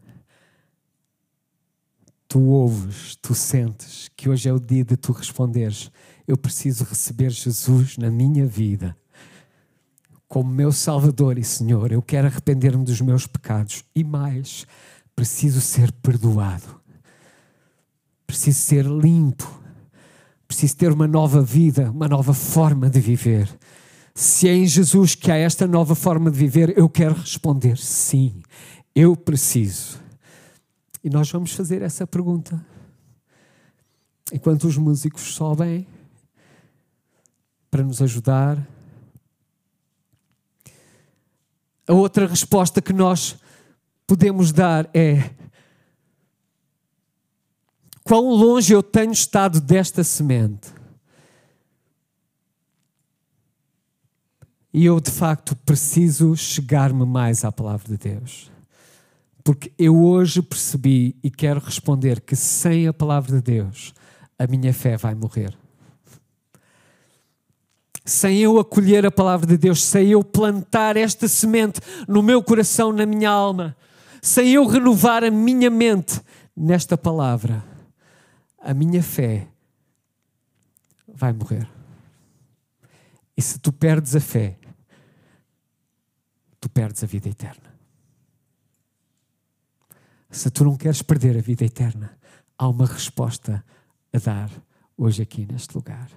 tu 2.29 2.41
ouves, 2.41 3.17
tu 3.17 3.35
sentes 3.35 4.11
que 4.17 4.29
hoje 4.29 4.49
é 4.49 4.53
o 4.53 4.59
dia 4.59 4.85
de 4.85 4.97
tu 4.97 5.13
responderes, 5.13 5.91
eu 6.27 6.37
preciso 6.37 6.85
receber 6.85 7.31
Jesus 7.31 7.97
na 7.97 8.11
minha 8.11 8.47
vida 8.47 8.97
como 10.29 10.53
meu 10.53 10.73
Salvador 10.73 11.39
e 11.39 11.45
Senhor. 11.45 11.93
Eu 11.93 12.03
quero 12.03 12.27
arrepender-me 12.27 12.85
dos 12.85 13.01
meus 13.01 13.27
pecados 13.27 13.85
e 13.95 14.03
mais, 14.03 14.67
preciso 15.15 15.61
ser 15.61 15.93
perdoado, 15.93 16.81
preciso 18.27 18.59
ser 18.59 18.85
limpo, 18.85 19.49
preciso 20.47 20.77
ter 20.77 20.93
uma 20.93 21.07
nova 21.07 21.41
vida, 21.41 21.91
uma 21.91 22.09
nova 22.09 22.35
forma 22.35 22.91
de 22.91 23.01
viver. 23.01 23.49
Se 24.19 24.49
é 24.49 24.55
em 24.55 24.67
Jesus 24.67 25.15
que 25.15 25.31
há 25.31 25.37
esta 25.37 25.67
nova 25.67 25.95
forma 25.95 26.31
de 26.31 26.39
viver, 26.39 26.73
eu 26.79 26.89
quero 26.89 27.15
responder 27.15 27.77
sim, 27.77 28.43
eu 28.95 29.15
preciso. 29.15 30.01
E 31.05 31.11
nós 31.11 31.31
vamos 31.31 31.53
fazer 31.53 31.83
essa 31.83 32.07
pergunta. 32.07 32.65
Enquanto 34.33 34.65
os 34.65 34.79
músicos 34.79 35.35
sobem 35.35 35.87
para 37.71 37.83
nos 37.83 38.01
ajudar, 38.01 38.67
a 41.87 41.93
outra 41.93 42.27
resposta 42.27 42.81
que 42.81 42.95
nós 42.95 43.37
podemos 44.07 44.51
dar 44.51 44.89
é: 44.95 45.31
quão 48.03 48.31
longe 48.31 48.73
eu 48.73 48.83
tenho 48.83 49.13
estado 49.13 49.61
desta 49.61 50.03
semente? 50.03 50.76
E 54.77 54.85
eu, 54.85 55.01
de 55.01 55.11
facto, 55.11 55.57
preciso 55.57 56.37
chegar-me 56.37 57.07
mais 57.07 57.47
à 57.47 57.51
palavra 57.51 57.89
de 57.89 57.97
Deus. 57.97 58.53
Porque 59.43 59.73
eu 59.79 59.99
hoje 60.05 60.43
percebi 60.43 61.17
e 61.23 61.31
quero 61.31 61.61
responder 61.61 62.21
que 62.21 62.37
sem 62.37 62.87
a 62.87 62.93
palavra 62.93 63.37
de 63.37 63.41
Deus, 63.41 63.95
a 64.39 64.47
minha 64.47 64.75
fé 64.75 64.99
vai 64.99 65.15
morrer. 65.15 65.57
Sem 68.05 68.37
eu 68.37 68.59
acolher 68.59 69.07
a 69.07 69.11
palavra 69.11 69.47
de 69.47 69.57
Deus, 69.57 69.83
sem 69.83 70.09
eu 70.09 70.23
plantar 70.23 70.99
esta 70.99 71.27
semente 71.27 71.81
no 72.07 72.23
meu 72.23 72.43
coração, 72.43 72.93
na 72.93 73.07
minha 73.07 73.31
alma, 73.31 73.75
sem 74.21 74.51
eu 74.51 74.67
renovar 74.67 75.25
a 75.25 75.31
minha 75.31 75.71
mente 75.71 76.21
nesta 76.55 76.99
palavra, 76.99 77.65
a 78.61 78.75
minha 78.75 79.03
fé 79.03 79.49
vai 81.09 81.33
morrer. 81.33 81.67
E 83.35 83.41
se 83.41 83.59
tu 83.59 83.73
perdes 83.73 84.15
a 84.15 84.21
fé, 84.21 84.59
tu 86.67 86.71
perdes 86.71 87.05
a 87.05 87.07
vida 87.07 87.29
eterna. 87.29 87.73
Se 90.29 90.51
tu 90.51 90.65
não 90.65 90.77
queres 90.77 91.01
perder 91.01 91.37
a 91.39 91.41
vida 91.41 91.65
eterna, 91.65 92.19
há 92.59 92.69
uma 92.69 92.87
resposta 92.87 93.65
a 94.13 94.19
dar 94.19 94.51
hoje 94.97 95.23
aqui 95.23 95.47
neste 95.47 95.77
lugar. 95.77 96.11